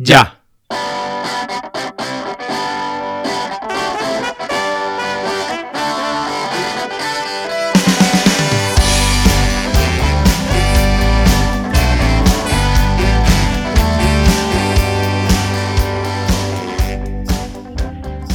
Ya. 0.00 0.38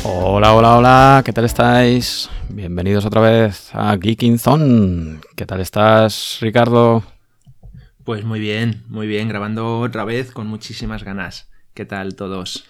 Hola, 0.04 0.54
hola, 0.54 0.76
hola, 0.76 1.22
¿qué 1.24 1.32
tal 1.32 1.46
estáis? 1.46 2.30
Bienvenidos 2.50 3.06
otra 3.06 3.22
vez 3.22 3.70
a 3.74 3.98
Geeking 3.98 4.38
Zone. 4.38 5.22
¿Qué 5.38 5.46
tal 5.46 5.62
estás, 5.62 6.40
Ricardo? 6.42 7.04
Pues 8.04 8.26
muy 8.26 8.42
bien, 8.42 8.84
muy 8.90 9.08
bien, 9.08 9.30
grabando 9.30 9.80
otra 9.80 10.04
vez 10.04 10.34
con 10.34 10.48
muchísimas 10.48 11.06
ganas. 11.06 11.53
¿Qué 11.74 11.86
tal 11.86 12.16
todos? 12.16 12.66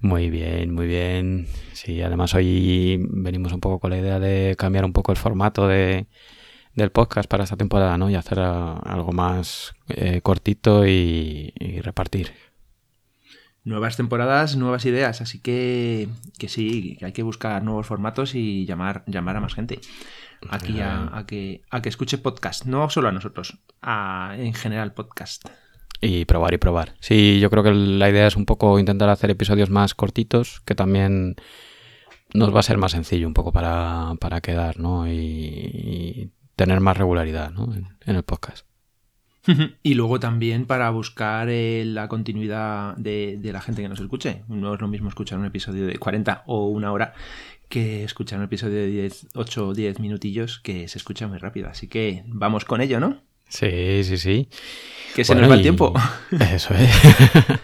Muy 0.00 0.28
bien, 0.28 0.74
muy 0.74 0.88
bien. 0.88 1.46
Sí, 1.72 2.02
además 2.02 2.34
hoy 2.34 2.98
venimos 3.08 3.52
un 3.52 3.60
poco 3.60 3.78
con 3.78 3.90
la 3.90 3.98
idea 3.98 4.18
de 4.18 4.56
cambiar 4.58 4.84
un 4.84 4.92
poco 4.92 5.12
el 5.12 5.18
formato 5.18 5.68
de, 5.68 6.08
del 6.74 6.90
podcast 6.90 7.30
para 7.30 7.44
esta 7.44 7.56
temporada, 7.56 7.96
¿no? 7.96 8.10
Y 8.10 8.16
hacer 8.16 8.40
algo 8.40 9.12
más 9.12 9.74
eh, 9.88 10.20
cortito 10.22 10.84
y, 10.84 11.52
y 11.54 11.80
repartir. 11.80 12.32
Nuevas 13.62 13.96
temporadas, 13.96 14.56
nuevas 14.56 14.84
ideas, 14.84 15.20
así 15.20 15.38
que, 15.38 16.08
que 16.38 16.48
sí, 16.48 16.96
que 16.98 17.04
hay 17.04 17.12
que 17.12 17.22
buscar 17.22 17.62
nuevos 17.62 17.86
formatos 17.86 18.34
y 18.34 18.66
llamar, 18.66 19.04
llamar 19.06 19.36
a 19.36 19.40
más 19.40 19.54
gente 19.54 19.80
aquí 20.48 20.80
a, 20.80 21.16
a 21.16 21.26
que, 21.26 21.62
a 21.70 21.82
que 21.82 21.88
escuche 21.88 22.18
podcast, 22.18 22.64
no 22.64 22.90
solo 22.90 23.08
a 23.08 23.12
nosotros, 23.12 23.58
a, 23.82 24.34
en 24.38 24.54
general 24.54 24.92
podcast. 24.92 25.46
Y 26.00 26.24
probar 26.24 26.54
y 26.54 26.58
probar. 26.58 26.94
Sí, 27.00 27.40
yo 27.40 27.50
creo 27.50 27.62
que 27.62 27.72
la 27.72 28.08
idea 28.08 28.26
es 28.26 28.36
un 28.36 28.46
poco 28.46 28.78
intentar 28.78 29.10
hacer 29.10 29.30
episodios 29.30 29.70
más 29.70 29.94
cortitos, 29.94 30.60
que 30.64 30.74
también 30.74 31.36
nos 32.32 32.54
va 32.54 32.60
a 32.60 32.64
ser 32.64 32.78
más 32.78 32.92
sencillo 32.92 33.26
un 33.26 33.34
poco 33.34 33.52
para, 33.52 34.14
para 34.20 34.40
quedar, 34.40 34.78
¿no? 34.78 35.06
Y, 35.06 35.12
y 35.12 36.30
tener 36.56 36.80
más 36.80 36.96
regularidad, 36.96 37.50
¿no? 37.50 37.74
En, 37.74 37.88
en 38.06 38.16
el 38.16 38.22
podcast. 38.22 38.66
y 39.82 39.94
luego 39.94 40.20
también 40.20 40.66
para 40.66 40.90
buscar 40.90 41.48
eh, 41.48 41.84
la 41.86 42.08
continuidad 42.08 42.96
de, 42.96 43.38
de, 43.38 43.52
la 43.52 43.60
gente 43.60 43.82
que 43.82 43.88
nos 43.88 44.00
escuche. 44.00 44.42
No 44.48 44.74
es 44.74 44.80
lo 44.80 44.88
mismo 44.88 45.08
escuchar 45.08 45.38
un 45.38 45.46
episodio 45.46 45.86
de 45.86 45.98
40 45.98 46.44
o 46.46 46.68
una 46.68 46.92
hora 46.92 47.14
que 47.68 48.04
escuchar 48.04 48.38
un 48.38 48.46
episodio 48.46 48.76
de 48.76 48.86
10, 48.88 49.28
8 49.34 49.68
o 49.68 49.74
10 49.74 50.00
minutillos 50.00 50.60
que 50.60 50.88
se 50.88 50.98
escucha 50.98 51.28
muy 51.28 51.38
rápido. 51.38 51.68
Así 51.68 51.88
que 51.88 52.24
vamos 52.26 52.64
con 52.64 52.80
ello, 52.80 53.00
¿no? 53.00 53.22
Sí, 53.48 54.04
sí, 54.04 54.16
sí. 54.16 54.48
Que 55.14 55.24
se 55.24 55.32
bueno, 55.32 55.42
nos 55.42 55.50
va 55.50 55.56
el 55.56 55.62
tiempo. 55.62 55.92
Eso 56.54 56.74
es. 56.74 56.90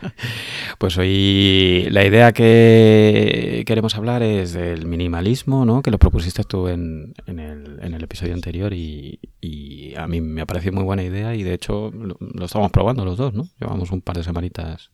pues 0.78 0.98
hoy 0.98 1.86
la 1.91 2.05
idea 2.05 2.33
que 2.33 3.62
queremos 3.66 3.94
hablar 3.94 4.22
es 4.22 4.53
del 4.53 4.86
minimalismo, 4.86 5.64
¿no? 5.64 5.83
Que 5.83 5.91
lo 5.91 5.98
propusiste 5.98 6.42
tú 6.44 6.69
en, 6.69 7.14
en, 7.27 7.38
el, 7.38 7.78
en 7.83 7.94
el, 7.94 8.03
episodio 8.03 8.34
anterior 8.34 8.72
y, 8.72 9.20
y, 9.41 9.94
a 9.94 10.06
mí 10.06 10.20
me 10.20 10.41
ha 10.41 10.47
parecido 10.47 10.72
muy 10.72 10.84
buena 10.84 11.03
idea 11.03 11.34
y 11.34 11.42
de 11.42 11.55
hecho 11.55 11.91
lo, 11.92 12.16
lo 12.20 12.44
estamos 12.44 12.70
probando 12.70 13.05
los 13.05 13.16
dos, 13.16 13.33
¿no? 13.33 13.48
Llevamos 13.60 13.91
un 13.91 14.00
par 14.00 14.16
de 14.16 14.25
semanitas 14.25 14.91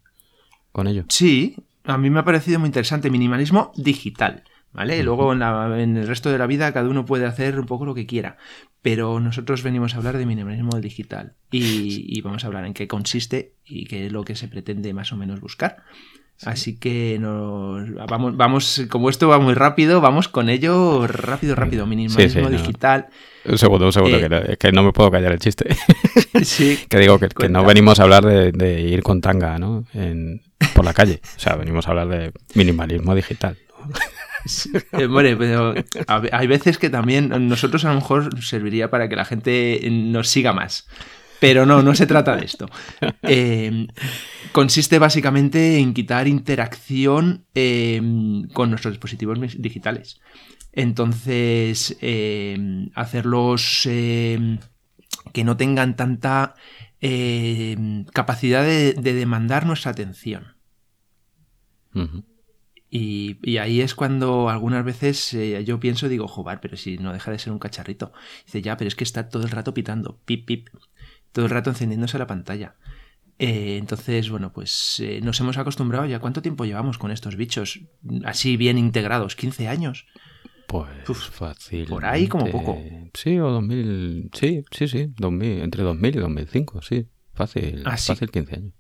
con 0.73 0.87
ello. 0.87 1.05
Sí, 1.09 1.57
a 1.85 1.99
mí 1.99 2.11
me 2.11 2.21
ha 2.21 2.25
parecido 2.25 2.59
muy 2.59 2.69
interesante. 2.69 3.11
Minimalismo 3.11 3.73
digital. 3.77 4.45
¿Vale? 4.73 4.97
Y 4.99 5.03
luego 5.03 5.33
en, 5.35 5.41
la, 5.41 5.79
en, 5.79 5.99
el 5.99 6.09
resto 6.09 6.31
de 6.31 6.39
la 6.39 6.47
vida 6.47 6.73
cada 6.73 6.89
uno 6.89 7.05
puede 7.05 7.27
hacer 7.27 7.61
un 7.61 7.67
poco 7.67 7.85
lo 7.85 7.95
que 7.95 8.07
quiera. 8.07 8.39
Pero 8.81 9.21
nosotros 9.21 9.63
venimos 9.63 9.95
a 9.95 9.99
hablar 9.99 10.17
de 10.17 10.25
minimalismo 10.25 10.81
digital 10.81 11.35
y, 11.51 12.07
y 12.07 12.21
vamos 12.23 12.45
a 12.45 12.47
hablar 12.47 12.65
en 12.65 12.73
qué 12.73 12.89
consiste 12.89 13.53
y 13.67 13.85
qué 13.85 14.07
es 14.07 14.13
lo 14.13 14.25
que 14.25 14.35
se 14.35 14.49
pretende 14.49 14.95
más 14.95 15.13
o 15.13 15.17
menos 15.17 15.41
buscar. 15.41 15.85
Sí. 16.43 16.49
Así 16.49 16.77
que 16.77 17.19
nos, 17.21 17.95
vamos, 18.09 18.37
vamos, 18.37 18.83
como 18.91 19.11
esto 19.11 19.29
va 19.29 19.39
muy 19.39 19.55
rápido, 19.55 20.01
vamos 20.01 20.27
con 20.27 20.49
ello 20.49 21.07
rápido, 21.07 21.55
rápido. 21.55 21.87
Minimalismo 21.87 22.49
sí, 22.49 22.57
digital. 22.57 23.07
No. 23.45 23.53
Un 23.53 23.59
segundo, 23.59 23.87
un 23.87 23.93
segundo, 23.93 24.17
eh, 24.17 24.21
que, 24.23 24.29
no, 24.29 24.37
es 24.39 24.59
que 24.59 24.73
no 24.73 24.83
me 24.83 24.93
puedo 24.93 25.11
callar 25.11 25.31
el 25.33 25.39
chiste. 25.39 25.77
sí. 26.43 26.81
que 26.89 26.99
digo 26.99 27.21
que, 27.21 27.29
que, 27.29 27.49
no 27.49 27.65
venimos 27.65 28.01
a 28.01 28.05
hablar 28.05 28.25
de, 28.25 28.51
de 28.51 28.81
ir 28.81 29.05
con 29.05 29.21
tanga, 29.21 29.59
¿no? 29.59 29.85
En, 29.95 30.43
por 30.75 30.85
la 30.85 30.95
calle. 30.95 31.21
O 31.37 31.39
sea, 31.39 31.55
venimos 31.55 31.87
a 31.87 31.91
hablar 31.91 32.09
de 32.09 32.33
minimalismo 32.55 33.15
digital. 33.15 33.57
Eh, 34.93 35.07
bueno, 35.07 35.37
pero 35.39 35.75
hay 36.33 36.47
veces 36.47 36.79
que 36.79 36.91
también 36.91 37.31
nosotros 37.49 37.85
a 37.85 37.89
lo 37.89 37.97
mejor 37.97 38.43
serviría 38.43 38.91
para 38.91 39.09
que 39.09 39.17
la 39.17 39.25
gente 39.25 39.81
nos 39.91 40.29
siga 40.29 40.53
más. 40.53 40.87
Pero 41.43 41.67
no, 41.67 41.83
no 41.83 41.93
se 41.97 42.07
trata 42.07 42.37
de 42.37 42.45
esto. 42.45 42.69
Eh, 43.25 43.89
consiste 44.53 44.99
básicamente 44.99 45.79
en 45.79 45.95
quitar 45.95 46.29
interacción 46.29 47.47
eh, 47.55 48.01
con 48.53 48.71
nuestros 48.71 48.95
dispositivos 48.95 49.39
digitales. 49.59 50.21
Entonces, 50.73 51.97
eh, 52.01 52.89
hacerlos 52.95 53.83
que 53.85 55.45
no 55.45 55.57
tengan 55.57 55.97
tanta 55.97 56.55
capacidad 58.13 58.63
de, 58.63 58.93
de, 58.93 59.15
demandar 59.15 59.67
nuestra 59.67 59.91
atención. 59.93 60.57
Uh 61.95 62.01
-huh. 62.01 62.25
Y, 62.95 63.39
y, 63.43 63.57
ahí 63.57 63.81
es 63.81 63.95
cuando 63.95 64.51
algunas 64.51 64.85
veces 64.85 65.33
eh, 65.33 65.65
yo 65.65 65.81
pienso, 65.81 66.11
digo, 66.11 66.29
joder, 66.29 66.61
pero 66.61 66.77
si 66.77 66.99
no 66.99 67.15
deja 67.15 67.31
de 67.31 67.39
ser 67.39 67.51
un 67.51 67.59
cacharrito. 67.59 68.13
Dice, 68.45 68.61
ya, 68.61 68.77
pero 68.77 68.87
es 68.87 68.95
que 68.95 69.05
está 69.05 69.31
todo 69.31 69.45
el 69.45 69.49
rato 69.49 69.73
pitando, 69.73 70.21
pip, 70.27 70.45
pip, 70.45 70.69
todo 71.33 71.47
el 71.47 71.51
rato 71.51 71.71
encendiéndose 71.71 72.19
la 72.19 72.27
pantalla. 72.27 72.75
Eh, 73.39 73.79
entonces, 73.79 74.29
bueno, 74.29 74.53
pues 74.53 75.01
eh, 75.01 75.23
nos 75.23 75.41
hemos 75.41 75.57
acostumbrado 75.57 76.05
ya. 76.05 76.19
¿Cuánto 76.19 76.43
tiempo 76.43 76.67
llevamos 76.67 76.99
con 76.99 77.11
estos 77.11 77.37
bichos 77.37 77.81
así 78.27 78.59
bien 78.59 78.77
integrados? 78.77 79.39
¿15 79.39 79.69
años? 79.69 80.07
Pues 80.67 81.09
Uf, 81.09 81.31
fácil. 81.31 81.87
Por 81.87 82.05
ahí 82.05 82.29
como 82.29 82.51
poco. 82.51 82.79
Sí, 83.15 83.39
o 83.39 83.49
2000, 83.53 84.29
sí, 84.35 84.65
sí, 84.71 84.87
sí, 84.87 85.15
2000, 85.17 85.63
entre 85.63 85.83
2000 85.83 86.17
y 86.17 86.19
2005, 86.19 86.83
sí, 86.83 87.09
fácil, 87.33 87.83
¿Ah, 87.87 87.97
sí? 87.97 88.09
fácil 88.09 88.31
15 88.31 88.55
años. 88.55 88.75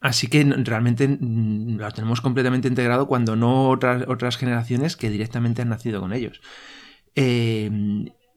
Así 0.00 0.28
que 0.28 0.42
realmente 0.44 1.08
mm, 1.08 1.76
lo 1.76 1.90
tenemos 1.92 2.20
completamente 2.20 2.68
integrado 2.68 3.06
cuando 3.06 3.36
no 3.36 3.68
otras, 3.68 4.04
otras 4.08 4.36
generaciones 4.36 4.96
que 4.96 5.10
directamente 5.10 5.62
han 5.62 5.68
nacido 5.68 6.00
con 6.00 6.12
ellos. 6.12 6.40
Eh, 7.14 7.70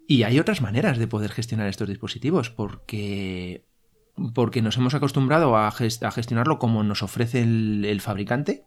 y 0.07 0.23
hay 0.23 0.39
otras 0.39 0.61
maneras 0.61 0.97
de 0.97 1.07
poder 1.07 1.31
gestionar 1.31 1.67
estos 1.67 1.87
dispositivos 1.87 2.49
porque, 2.49 3.65
porque 4.33 4.61
nos 4.61 4.77
hemos 4.77 4.93
acostumbrado 4.93 5.55
a, 5.57 5.71
gest 5.71 6.03
a 6.03 6.11
gestionarlo 6.11 6.59
como 6.59 6.83
nos 6.83 7.03
ofrece 7.03 7.41
el, 7.41 8.01
fabricante. 8.01 8.65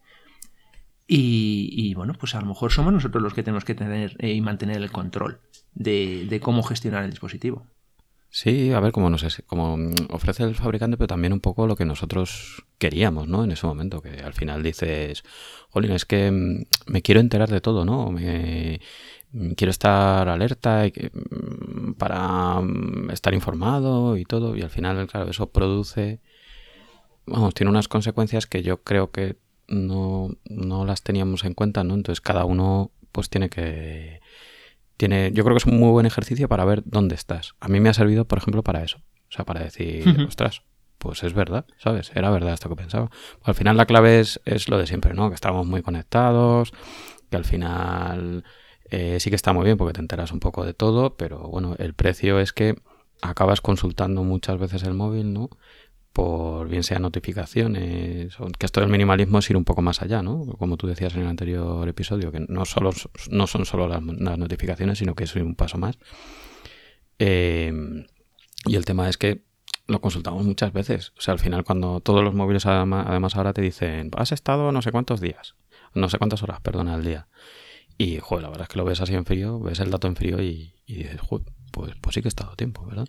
Y, 1.08 1.94
bueno, 1.94 2.14
pues 2.18 2.34
a 2.34 2.40
lo 2.40 2.46
mejor 2.46 2.72
somos 2.72 2.92
nosotros 2.92 3.22
los 3.22 3.32
que 3.32 3.44
tenemos 3.44 3.64
que 3.64 3.76
tener 3.76 4.16
eh, 4.18 4.32
y 4.32 4.40
mantener 4.40 4.78
el 4.78 4.90
control 4.90 5.40
de, 5.72 6.40
cómo 6.42 6.64
gestionar 6.64 7.04
el 7.04 7.10
dispositivo. 7.10 7.68
Sí, 8.28 8.72
a 8.72 8.80
ver, 8.80 8.90
como 8.90 9.08
no 9.08 9.16
sé, 9.16 9.44
como 9.44 9.78
ofrece 10.10 10.42
el 10.42 10.56
fabricante, 10.56 10.96
pero 10.96 11.06
también 11.06 11.32
un 11.32 11.38
poco 11.38 11.68
lo 11.68 11.76
que 11.76 11.84
nosotros 11.84 12.65
queríamos, 12.78 13.28
¿no? 13.28 13.44
En 13.44 13.52
ese 13.52 13.66
momento, 13.66 14.02
que 14.02 14.10
al 14.20 14.32
final 14.32 14.62
dices, 14.62 15.22
jolín, 15.70 15.92
es 15.92 16.04
que 16.04 16.30
mm, 16.30 16.64
me 16.86 17.02
quiero 17.02 17.20
enterar 17.20 17.48
de 17.48 17.60
todo, 17.60 17.84
¿no? 17.84 18.10
Me 18.10 18.80
mm, 19.32 19.50
quiero 19.52 19.70
estar 19.70 20.28
alerta 20.28 20.84
mm, 20.86 21.92
para 21.94 22.60
estar 23.12 23.34
informado 23.34 24.16
y 24.16 24.24
todo, 24.24 24.56
y 24.56 24.62
al 24.62 24.70
final, 24.70 25.06
claro, 25.06 25.30
eso 25.30 25.50
produce, 25.50 26.20
vamos, 27.26 27.54
tiene 27.54 27.70
unas 27.70 27.88
consecuencias 27.88 28.46
que 28.46 28.62
yo 28.62 28.82
creo 28.82 29.10
que 29.10 29.36
no, 29.68 30.36
no 30.44 30.84
las 30.84 31.02
teníamos 31.02 31.44
en 31.44 31.54
cuenta, 31.54 31.84
¿no? 31.84 31.94
Entonces 31.94 32.20
cada 32.20 32.44
uno 32.44 32.92
pues 33.12 33.30
tiene 33.30 33.48
que 33.48 34.20
tiene, 34.96 35.30
yo 35.32 35.44
creo 35.44 35.54
que 35.54 35.58
es 35.58 35.66
un 35.66 35.78
muy 35.78 35.90
buen 35.90 36.06
ejercicio 36.06 36.48
para 36.48 36.64
ver 36.64 36.82
dónde 36.84 37.14
estás. 37.14 37.54
A 37.60 37.68
mí 37.68 37.80
me 37.80 37.88
ha 37.88 37.94
servido, 37.94 38.26
por 38.26 38.38
ejemplo, 38.38 38.62
para 38.62 38.82
eso. 38.82 38.98
O 39.28 39.32
sea, 39.32 39.44
para 39.44 39.60
decir, 39.60 40.08
uh 40.08 40.12
-huh. 40.12 40.28
ostras, 40.28 40.62
pues 41.06 41.22
es 41.22 41.34
verdad, 41.34 41.66
¿sabes? 41.78 42.10
Era 42.14 42.30
verdad 42.30 42.52
esto 42.52 42.68
que 42.68 42.74
pensaba. 42.74 43.10
Al 43.44 43.54
final 43.54 43.76
la 43.76 43.86
clave 43.86 44.18
es, 44.18 44.40
es 44.44 44.68
lo 44.68 44.76
de 44.76 44.88
siempre, 44.88 45.14
¿no? 45.14 45.28
Que 45.28 45.36
estamos 45.36 45.64
muy 45.64 45.82
conectados, 45.82 46.72
que 47.30 47.36
al 47.36 47.44
final 47.44 48.42
eh, 48.90 49.18
sí 49.20 49.30
que 49.30 49.36
está 49.36 49.52
muy 49.52 49.64
bien 49.64 49.76
porque 49.76 49.92
te 49.92 50.00
enteras 50.00 50.32
un 50.32 50.40
poco 50.40 50.64
de 50.64 50.74
todo, 50.74 51.16
pero 51.16 51.38
bueno, 51.38 51.76
el 51.78 51.94
precio 51.94 52.40
es 52.40 52.52
que 52.52 52.74
acabas 53.22 53.60
consultando 53.60 54.24
muchas 54.24 54.58
veces 54.58 54.82
el 54.82 54.94
móvil, 54.94 55.32
¿no? 55.32 55.48
por 56.12 56.66
bien 56.68 56.82
sea 56.82 56.98
notificaciones, 56.98 58.34
que 58.58 58.66
esto 58.66 58.80
del 58.80 58.88
minimalismo 58.88 59.38
es 59.38 59.50
ir 59.50 59.56
un 59.56 59.66
poco 59.66 59.82
más 59.82 60.00
allá, 60.00 60.22
¿no? 60.22 60.46
Como 60.58 60.78
tú 60.78 60.86
decías 60.86 61.14
en 61.14 61.20
el 61.20 61.28
anterior 61.28 61.86
episodio, 61.86 62.32
que 62.32 62.40
no, 62.48 62.64
solo, 62.64 62.90
no 63.30 63.46
son 63.46 63.66
solo 63.66 63.86
las, 63.86 64.02
las 64.02 64.38
notificaciones, 64.38 64.96
sino 64.96 65.14
que 65.14 65.24
es 65.24 65.36
un 65.36 65.54
paso 65.54 65.76
más. 65.76 65.98
Eh, 67.18 67.70
y 68.64 68.76
el 68.76 68.84
tema 68.84 69.08
es 69.10 69.18
que 69.18 69.45
lo 69.86 70.00
consultamos 70.00 70.44
muchas 70.44 70.72
veces. 70.72 71.12
O 71.16 71.20
sea, 71.20 71.32
al 71.32 71.38
final 71.38 71.64
cuando 71.64 72.00
todos 72.00 72.22
los 72.22 72.34
móviles 72.34 72.66
además 72.66 73.36
ahora 73.36 73.52
te 73.52 73.62
dicen, 73.62 74.10
has 74.16 74.32
estado 74.32 74.72
no 74.72 74.82
sé 74.82 74.92
cuántos 74.92 75.20
días, 75.20 75.56
no 75.94 76.08
sé 76.08 76.18
cuántas 76.18 76.42
horas, 76.42 76.60
perdona, 76.60 76.94
al 76.94 77.04
día. 77.04 77.28
Y, 77.98 78.18
joder, 78.18 78.42
la 78.42 78.50
verdad 78.50 78.64
es 78.64 78.68
que 78.68 78.78
lo 78.78 78.84
ves 78.84 79.00
así 79.00 79.14
en 79.14 79.24
frío, 79.24 79.58
ves 79.58 79.80
el 79.80 79.90
dato 79.90 80.06
en 80.06 80.16
frío 80.16 80.42
y, 80.42 80.74
dices, 80.86 81.20
pues, 81.72 81.94
pues 82.00 82.14
sí 82.14 82.20
que 82.20 82.28
he 82.28 82.30
estado 82.30 82.54
tiempo, 82.56 82.84
¿verdad? 82.84 83.06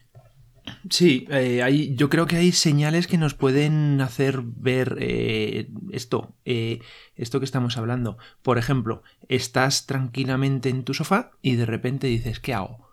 Sí, 0.90 1.28
eh, 1.30 1.64
hay, 1.64 1.96
yo 1.96 2.10
creo 2.10 2.26
que 2.26 2.38
hay 2.38 2.52
señales 2.52 3.08
que 3.08 3.18
nos 3.18 3.34
pueden 3.34 4.02
hacer 4.02 4.42
ver 4.44 4.98
eh, 5.00 5.70
esto, 5.92 6.36
eh, 6.46 6.80
esto 7.16 7.40
que 7.40 7.46
estamos 7.46 7.78
hablando. 7.78 8.18
Por 8.42 8.58
ejemplo, 8.58 9.02
estás 9.30 9.86
tranquilamente 9.86 10.70
en 10.70 10.84
tu 10.84 10.94
sofá 10.94 11.32
y 11.42 11.56
de 11.56 11.66
repente 11.66 12.08
dices, 12.08 12.40
¿qué 12.40 12.54
hago? 12.54 12.87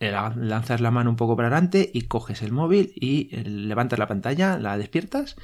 Lanzas 0.00 0.80
la 0.80 0.90
mano 0.90 1.10
un 1.10 1.16
poco 1.16 1.36
para 1.36 1.48
adelante 1.48 1.90
y 1.92 2.02
coges 2.02 2.42
el 2.42 2.52
móvil 2.52 2.92
y 2.94 3.34
levantas 3.44 3.98
la 3.98 4.06
pantalla, 4.06 4.58
la 4.58 4.78
despiertas 4.78 5.36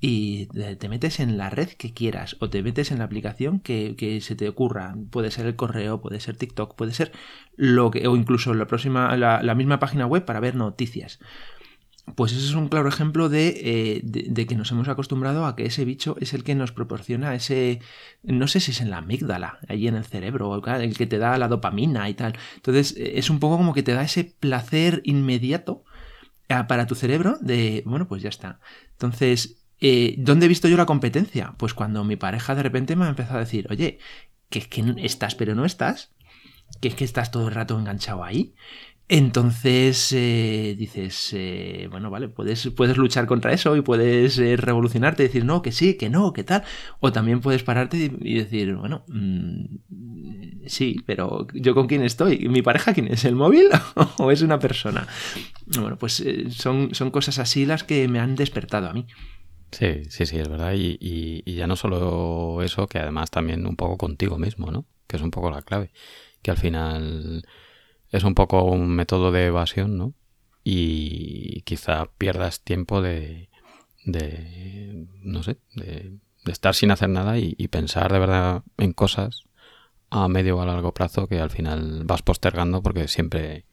y 0.00 0.46
te 0.46 0.88
metes 0.88 1.20
en 1.20 1.36
la 1.36 1.50
red 1.50 1.68
que 1.68 1.92
quieras 1.92 2.36
o 2.40 2.48
te 2.48 2.62
metes 2.62 2.90
en 2.90 2.98
la 2.98 3.04
aplicación 3.04 3.60
que, 3.60 4.18
se 4.22 4.34
te 4.34 4.48
ocurra. 4.48 4.96
Puede 5.10 5.30
ser 5.30 5.46
el 5.46 5.56
correo, 5.56 6.00
puede 6.00 6.20
ser 6.20 6.36
TikTok, 6.36 6.74
puede 6.74 6.94
ser 6.94 7.12
lo 7.54 7.90
que, 7.90 8.08
o 8.08 8.16
incluso 8.16 8.54
la 8.54 8.66
próxima, 8.66 9.14
la, 9.16 9.54
misma 9.54 9.78
página 9.78 10.06
web 10.06 10.24
para 10.24 10.40
ver 10.40 10.54
noticias. 10.54 11.20
Pues 12.14 12.32
ese 12.32 12.46
es 12.46 12.54
un 12.54 12.68
claro 12.68 12.88
ejemplo 12.88 13.30
eh, 13.32 14.00
de, 14.02 14.26
de, 14.28 14.46
que 14.46 14.54
nos 14.56 14.70
hemos 14.70 14.88
acostumbrado 14.88 15.46
a 15.46 15.56
que 15.56 15.66
ese 15.66 15.84
bicho 15.84 16.16
es 16.20 16.34
el 16.34 16.44
que 16.44 16.54
nos 16.54 16.72
proporciona 16.72 17.34
ese, 17.34 17.80
no 18.22 18.48
sé 18.48 18.60
si 18.60 18.70
es 18.72 18.80
en 18.80 18.90
la 18.90 18.98
amígdala, 18.98 19.58
allí 19.68 19.88
en 19.88 19.96
el 19.96 20.04
cerebro, 20.04 20.62
el 20.66 20.96
que 20.96 21.06
te 21.06 21.18
da 21.18 21.38
la 21.38 21.48
dopamina 21.48 22.08
y 22.08 22.14
tal. 22.14 22.36
Entonces 22.56 22.94
es 22.96 23.30
un 23.30 23.40
poco 23.40 23.56
como 23.56 23.74
que 23.74 23.82
te 23.82 23.92
da 23.92 24.02
ese 24.02 24.24
placer 24.24 25.02
inmediato 25.04 25.84
ah, 26.48 26.66
para 26.66 26.86
tu 26.86 26.94
cerebro 26.94 27.38
de, 27.40 27.82
bueno, 27.86 28.08
pues 28.08 28.22
ya 28.22 28.28
está. 28.28 28.60
Entonces 28.92 29.60
eh, 29.80 30.14
¿Dónde 30.18 30.46
he 30.46 30.48
visto 30.48 30.68
yo 30.68 30.76
la 30.76 30.86
competencia? 30.86 31.54
Pues 31.56 31.74
cuando 31.74 32.04
mi 32.04 32.16
pareja 32.16 32.54
de 32.54 32.62
repente 32.62 32.96
me 32.96 33.06
ha 33.06 33.08
empezado 33.08 33.38
a 33.38 33.40
decir, 33.40 33.66
oye, 33.70 33.98
que 34.50 34.58
es 34.58 34.68
que 34.68 34.94
estás 34.98 35.34
pero 35.34 35.54
no 35.54 35.64
estás, 35.64 36.12
que 36.80 36.88
es 36.88 36.94
que 36.94 37.04
estás 37.04 37.30
todo 37.30 37.48
el 37.48 37.54
rato 37.54 37.78
enganchado 37.78 38.22
ahí. 38.22 38.54
Entonces 39.12 40.12
eh, 40.12 40.76
dices, 40.78 41.32
eh, 41.32 41.88
bueno, 41.90 42.10
vale, 42.10 42.28
puedes, 42.28 42.68
puedes 42.76 42.96
luchar 42.96 43.26
contra 43.26 43.52
eso 43.52 43.74
y 43.74 43.82
puedes 43.82 44.36
revolucionarte 44.36 45.24
y 45.24 45.26
decir, 45.26 45.44
no, 45.44 45.62
que 45.62 45.72
sí, 45.72 45.94
que 45.94 46.08
no, 46.08 46.32
que 46.32 46.44
tal. 46.44 46.62
O 47.00 47.10
también 47.10 47.40
puedes 47.40 47.64
pararte 47.64 47.96
y, 48.20 48.34
decir, 48.34 48.76
bueno, 48.76 49.04
mm, 49.08 50.66
sí, 50.66 51.02
pero 51.06 51.48
¿yo 51.54 51.74
con 51.74 51.88
quién 51.88 52.04
estoy? 52.04 52.48
¿Mi 52.48 52.62
pareja 52.62 52.94
quién 52.94 53.08
es? 53.08 53.24
¿El 53.24 53.34
móvil 53.34 53.66
o 54.18 54.30
es 54.30 54.42
una 54.42 54.60
persona? 54.60 55.08
Bueno, 55.66 55.98
pues 55.98 56.22
son, 56.50 56.94
son 56.94 57.10
cosas 57.10 57.40
así 57.40 57.66
las 57.66 57.82
que 57.82 58.06
me 58.06 58.20
han 58.20 58.36
despertado 58.36 58.88
a 58.88 58.92
mí. 58.92 59.08
Sí, 59.72 60.04
sí, 60.08 60.24
sí, 60.24 60.38
es 60.38 60.48
verdad. 60.48 60.74
Y, 60.76 61.42
ya 61.52 61.66
no 61.66 61.74
solo 61.74 62.62
eso, 62.62 62.86
que 62.86 63.00
además 63.00 63.32
también 63.32 63.66
un 63.66 63.74
poco 63.74 63.96
contigo 63.96 64.38
mismo, 64.38 64.70
¿no? 64.70 64.86
Que 65.08 65.16
es 65.16 65.22
un 65.22 65.32
poco 65.32 65.50
la 65.50 65.62
clave. 65.62 65.90
Que 66.42 66.52
al 66.52 66.58
final 66.58 67.44
es 68.10 68.24
un 68.24 68.34
poco 68.34 68.62
un 68.64 68.88
método 68.88 69.32
de 69.32 69.46
evasión, 69.46 69.96
¿no? 69.96 70.14
Y 70.64 71.62
quizá 71.62 72.06
pierdas 72.18 72.60
tiempo 72.60 73.02
de, 73.02 73.48
de 74.04 75.06
no 75.22 75.42
sé, 75.42 75.58
de, 75.74 76.12
estar 76.46 76.74
sin 76.74 76.90
hacer 76.90 77.08
nada 77.08 77.38
y, 77.38 77.54
pensar 77.68 78.12
de 78.12 78.18
verdad 78.18 78.62
en 78.78 78.92
cosas 78.92 79.44
a 80.10 80.28
medio 80.28 80.56
o 80.56 80.60
a 80.60 80.66
largo 80.66 80.92
plazo 80.92 81.28
que 81.28 81.40
al 81.40 81.50
final 81.50 82.02
vas 82.04 82.22
postergando 82.22 82.82
porque 82.82 83.08
siempre 83.08 83.66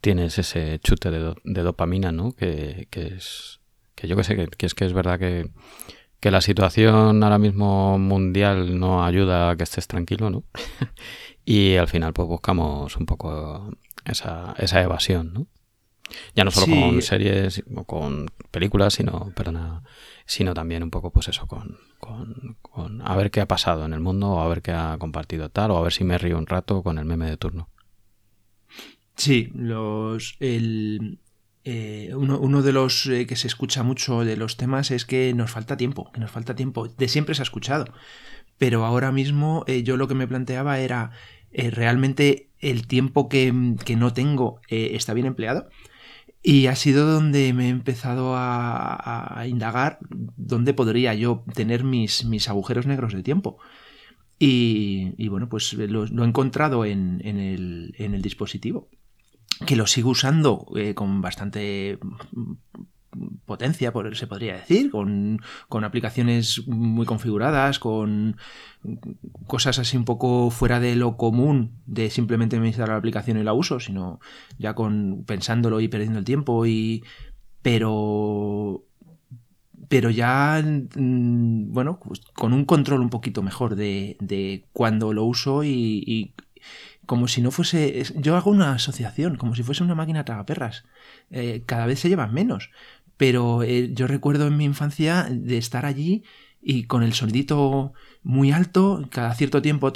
tienes 0.00 0.38
ese 0.38 0.78
chute 0.80 1.10
de, 1.10 1.34
de 1.44 1.62
dopamina, 1.62 2.12
¿no? 2.12 2.32
Que, 2.32 2.88
que 2.90 3.08
es 3.08 3.60
que 4.00 4.08
yo 4.08 4.16
que 4.16 4.24
sé, 4.24 4.34
que, 4.34 4.66
es 4.66 4.74
que 4.74 4.86
es 4.86 4.94
verdad 4.94 5.18
que, 5.18 5.50
la 6.30 6.40
situación 6.40 7.22
ahora 7.22 7.38
mismo 7.38 7.98
mundial 7.98 8.78
no 8.78 9.04
ayuda 9.04 9.50
a 9.50 9.56
que 9.56 9.64
estés 9.64 9.86
tranquilo, 9.86 10.30
¿no? 10.30 10.44
y 11.50 11.76
al 11.76 11.88
final 11.88 12.12
pues 12.12 12.28
buscamos 12.28 12.96
un 12.96 13.06
poco 13.06 13.72
esa, 14.04 14.54
esa 14.56 14.82
evasión, 14.82 15.32
¿no? 15.34 15.46
Ya 16.36 16.44
no 16.44 16.52
solo 16.52 16.66
con 16.66 17.02
series 17.02 17.64
o 17.74 17.84
con 17.84 18.30
películas, 18.52 18.94
sino, 18.94 19.32
perdona, 19.34 19.82
sino 20.26 20.54
también 20.54 20.84
un 20.84 20.90
poco 20.90 21.10
pues 21.10 21.26
eso, 21.26 21.48
con, 21.48 21.76
con, 21.98 22.56
con, 22.62 23.02
a 23.02 23.16
ver 23.16 23.32
qué 23.32 23.40
ha 23.40 23.48
pasado 23.48 23.84
en 23.84 23.92
el 23.92 23.98
mundo, 23.98 24.28
o 24.28 24.40
a 24.40 24.46
ver 24.46 24.62
qué 24.62 24.70
ha 24.70 24.96
compartido 25.00 25.48
tal, 25.48 25.72
o 25.72 25.76
a 25.76 25.82
ver 25.82 25.92
si 25.92 26.04
me 26.04 26.18
río 26.18 26.38
un 26.38 26.46
rato 26.46 26.84
con 26.84 26.98
el 26.98 27.04
meme 27.04 27.28
de 27.28 27.36
turno. 27.36 27.68
Sí, 29.16 29.50
los 29.52 30.36
el, 30.38 31.18
eh, 31.64 32.12
uno, 32.14 32.62
de 32.62 32.72
los 32.72 33.06
eh, 33.06 33.26
que 33.26 33.34
se 33.34 33.48
escucha 33.48 33.82
mucho 33.82 34.24
de 34.24 34.36
los 34.36 34.56
temas 34.56 34.92
es 34.92 35.04
que 35.04 35.34
nos 35.34 35.50
falta 35.50 35.76
tiempo, 35.76 36.12
que 36.12 36.20
nos 36.20 36.30
falta 36.30 36.54
tiempo. 36.54 36.86
De 36.86 37.08
siempre 37.08 37.34
se 37.34 37.42
ha 37.42 37.50
escuchado. 37.50 37.86
Pero 38.60 38.84
ahora 38.84 39.10
mismo 39.10 39.64
eh, 39.66 39.82
yo 39.82 39.96
lo 39.96 40.06
que 40.06 40.14
me 40.14 40.28
planteaba 40.28 40.80
era, 40.80 41.12
¿realmente 41.52 42.50
el 42.58 42.86
tiempo 42.86 43.28
que, 43.28 43.52
no 43.52 44.12
tengo 44.12 44.60
está 44.68 45.14
bien 45.14 45.26
empleado? 45.26 45.68
Y 46.42 46.66
ha 46.68 46.76
sido 46.76 47.06
donde 47.06 47.52
me 47.52 47.66
he 47.66 47.68
empezado 47.68 48.34
a, 48.36 49.44
indagar 49.46 49.98
dónde 50.36 50.72
podría 50.74 51.14
yo 51.14 51.44
tener 51.54 51.84
mis, 51.84 52.24
mis 52.24 52.48
agujeros 52.48 52.86
negros 52.86 53.12
de 53.12 53.22
tiempo. 53.22 53.58
Y, 54.38 55.28
bueno, 55.28 55.48
pues 55.50 55.74
lo, 55.74 56.04
he 56.04 56.26
encontrado 56.26 56.86
en, 56.86 57.20
el, 57.22 57.94
en 57.98 58.14
el 58.14 58.22
dispositivo 58.22 58.88
que 59.66 59.76
lo 59.76 59.86
sigo 59.86 60.10
usando 60.10 60.66
eh, 60.76 60.94
con 60.94 61.20
bastante 61.20 61.98
potencia, 63.44 63.92
se 64.12 64.26
podría 64.26 64.54
decir, 64.54 64.90
con, 64.90 65.40
aplicaciones 65.84 66.66
muy 66.66 67.06
configuradas, 67.06 67.78
con 67.78 68.36
cosas 69.46 69.78
así 69.78 69.96
un 69.96 70.04
poco 70.04 70.50
fuera 70.50 70.80
de 70.80 70.96
lo 70.96 71.16
común 71.16 71.72
de 71.86 72.10
simplemente 72.10 72.60
me 72.60 72.68
instalar 72.68 72.90
la 72.90 72.98
aplicación 72.98 73.38
y 73.38 73.42
la 73.42 73.52
uso, 73.52 73.80
sino 73.80 74.20
ya 74.58 74.74
con 74.74 75.24
pensándolo 75.26 75.80
y 75.80 75.88
perdiendo 75.88 76.18
el 76.18 76.24
tiempo 76.24 76.66
y 76.66 77.04
pero 77.62 78.84
pero 79.88 80.08
ya 80.10 80.62
mm, 80.62 81.72
bueno 81.72 82.00
pues 82.00 82.20
con 82.32 82.52
un 82.52 82.64
control 82.64 83.00
un 83.00 83.10
poquito 83.10 83.42
mejor 83.42 83.74
de, 83.74 84.16
de 84.20 84.66
cuando 84.72 85.12
lo 85.12 85.24
uso 85.24 85.64
y 85.64 86.34
como 87.10 87.26
si 87.26 87.42
no 87.42 87.50
fuese. 87.50 88.04
Yo 88.14 88.36
hago 88.36 88.52
una 88.52 88.74
asociación, 88.74 89.34
como 89.34 89.56
si 89.56 89.64
fuese 89.64 89.82
una 89.82 89.96
máquina 89.96 90.24
tragaperras. 90.24 90.84
Eh, 91.30 91.64
cada 91.66 91.86
vez 91.86 91.98
se 91.98 92.08
llevan 92.08 92.32
menos. 92.32 92.70
Pero 93.20 93.62
eh, 93.62 93.90
yo 93.92 94.06
recuerdo 94.06 94.46
en 94.46 94.56
mi 94.56 94.64
infancia 94.64 95.28
de 95.30 95.58
estar 95.58 95.84
allí 95.84 96.24
y 96.62 96.84
con 96.84 97.02
el 97.02 97.12
sonidito 97.12 97.92
muy 98.22 98.50
alto, 98.50 99.06
cada 99.10 99.34
cierto 99.34 99.60
tiempo, 99.60 99.92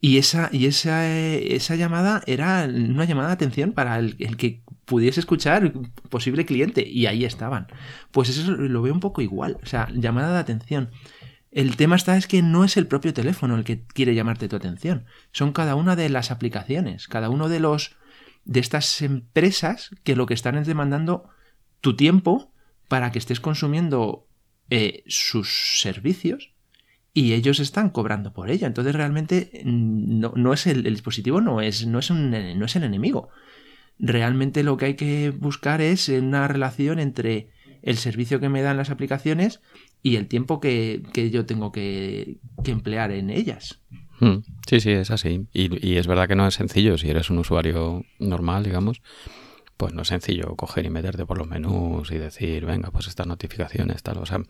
y 0.00 0.18
esa, 0.18 0.48
y 0.52 0.66
esa, 0.66 1.08
eh, 1.08 1.56
esa 1.56 1.74
llamada 1.74 2.22
era 2.28 2.68
una 2.68 3.04
llamada 3.04 3.30
de 3.30 3.34
atención 3.34 3.72
para 3.72 3.98
el, 3.98 4.14
el, 4.20 4.36
que 4.36 4.62
pudiese 4.84 5.18
escuchar 5.18 5.72
posible 6.08 6.46
cliente, 6.46 6.86
y 6.88 7.06
ahí 7.06 7.24
estaban. 7.24 7.66
Pues 8.12 8.28
eso 8.28 8.52
lo 8.52 8.82
veo 8.82 8.94
un 8.94 9.00
poco 9.00 9.20
igual, 9.20 9.58
o 9.60 9.66
sea, 9.66 9.88
llamada 9.92 10.34
de 10.34 10.38
atención. 10.38 10.90
El 11.50 11.74
tema 11.74 11.96
está 11.96 12.16
es 12.16 12.28
que 12.28 12.42
no 12.42 12.62
es 12.62 12.76
el 12.76 12.86
propio 12.86 13.12
teléfono 13.12 13.56
el 13.56 13.64
que 13.64 13.82
quiere 13.82 14.14
llamarte 14.14 14.48
tu 14.48 14.54
atención. 14.54 15.06
Son 15.32 15.52
cada 15.52 15.74
una 15.74 15.96
de 15.96 16.10
las 16.10 16.30
aplicaciones, 16.30 17.08
cada 17.08 17.28
uno 17.28 17.48
de 17.48 17.58
los 17.58 17.96
de 18.44 18.60
estas 18.60 19.02
empresas 19.02 19.90
que 20.02 20.16
lo 20.16 20.26
que 20.26 20.34
están 20.34 20.56
es 20.56 20.66
demandando 20.66 21.28
tu 21.80 21.96
tiempo 21.96 22.52
para 22.88 23.10
que 23.12 23.18
estés 23.18 23.40
consumiendo 23.40 24.26
eh, 24.70 25.02
sus 25.06 25.80
servicios 25.80 26.52
y 27.12 27.32
ellos 27.32 27.60
están 27.60 27.90
cobrando 27.90 28.32
por 28.32 28.50
ello. 28.50 28.66
Entonces 28.66 28.94
realmente 28.94 29.62
mm, 29.64 30.20
no, 30.34 30.52
es 30.52 30.66
el, 30.66 30.82
dispositivo, 30.82 31.40
no 31.40 31.60
es, 31.60 31.86
no, 31.86 32.00
es 32.00 32.10
no 32.10 32.64
es 32.64 32.76
el 32.76 32.82
enemigo. 32.82 33.28
Realmente 33.98 34.62
lo 34.62 34.76
que 34.76 34.86
hay 34.86 34.94
que 34.94 35.30
buscar 35.30 35.80
es 35.80 36.08
una 36.08 36.48
relación 36.48 36.98
entre 36.98 37.50
el 37.82 37.96
servicio 37.98 38.40
que 38.40 38.48
me 38.48 38.62
dan 38.62 38.76
las 38.76 38.90
aplicaciones 38.90 39.60
y 40.02 40.16
el 40.16 40.26
tiempo 40.26 40.58
que, 40.58 41.02
yo 41.32 41.46
tengo 41.46 41.70
que, 41.70 42.38
emplear 42.64 43.12
en 43.12 43.30
ellas. 43.30 43.82
Hmm. 44.20 44.38
Sí, 44.66 44.80
sí, 44.80 44.90
es 44.90 45.10
así. 45.10 45.46
Y, 45.52 45.96
es 45.96 46.06
verdad 46.06 46.28
que 46.28 46.36
no 46.36 46.46
es 46.46 46.54
sencillo. 46.54 46.98
Si 46.98 47.10
eres 47.10 47.30
un 47.30 47.38
usuario 47.38 48.04
normal, 48.18 48.64
digamos, 48.64 49.02
pues 49.76 49.92
no 49.92 50.02
es 50.02 50.08
sencillo 50.08 50.54
coger 50.56 50.86
y 50.86 50.90
meterte 50.90 51.26
por 51.26 51.38
los 51.38 51.48
menús 51.48 52.10
y 52.10 52.18
decir, 52.18 52.64
venga, 52.64 52.90
pues 52.90 53.08
estas 53.08 53.26
notificaciones, 53.26 54.02
tal. 54.02 54.18
O 54.18 54.26
sea, 54.26 54.40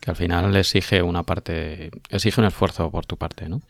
que 0.00 0.10
al 0.10 0.16
final 0.16 0.54
exige 0.56 1.02
una 1.02 1.22
parte, 1.22 1.90
exige 2.10 2.40
un 2.40 2.46
esfuerzo 2.46 2.90
por 2.90 3.06
tu 3.06 3.16
parte, 3.16 3.48
¿no? 3.48 3.62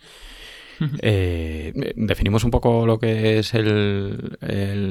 Eh, 1.02 1.92
definimos 1.94 2.42
un 2.42 2.50
poco 2.50 2.84
lo 2.84 2.99
que 2.99 3.38
es 3.38 3.54
el, 3.54 4.37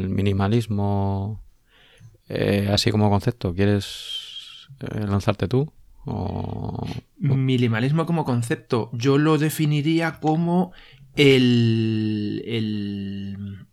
minimalismo 0.10 1.44
eh, 2.30 2.70
así 2.72 2.90
como 2.92 3.10
concepto. 3.10 3.54
¿Quieres 3.54 4.70
eh, 4.80 5.06
lanzarte 5.08 5.48
tú? 5.48 5.72
Minimalismo 7.18 8.06
como 8.06 8.26
concepto, 8.26 8.90
yo 8.94 9.18
lo 9.18 9.38
definiría 9.38 10.20
como 10.20 10.74
el. 11.16 12.44
el... 12.46 13.68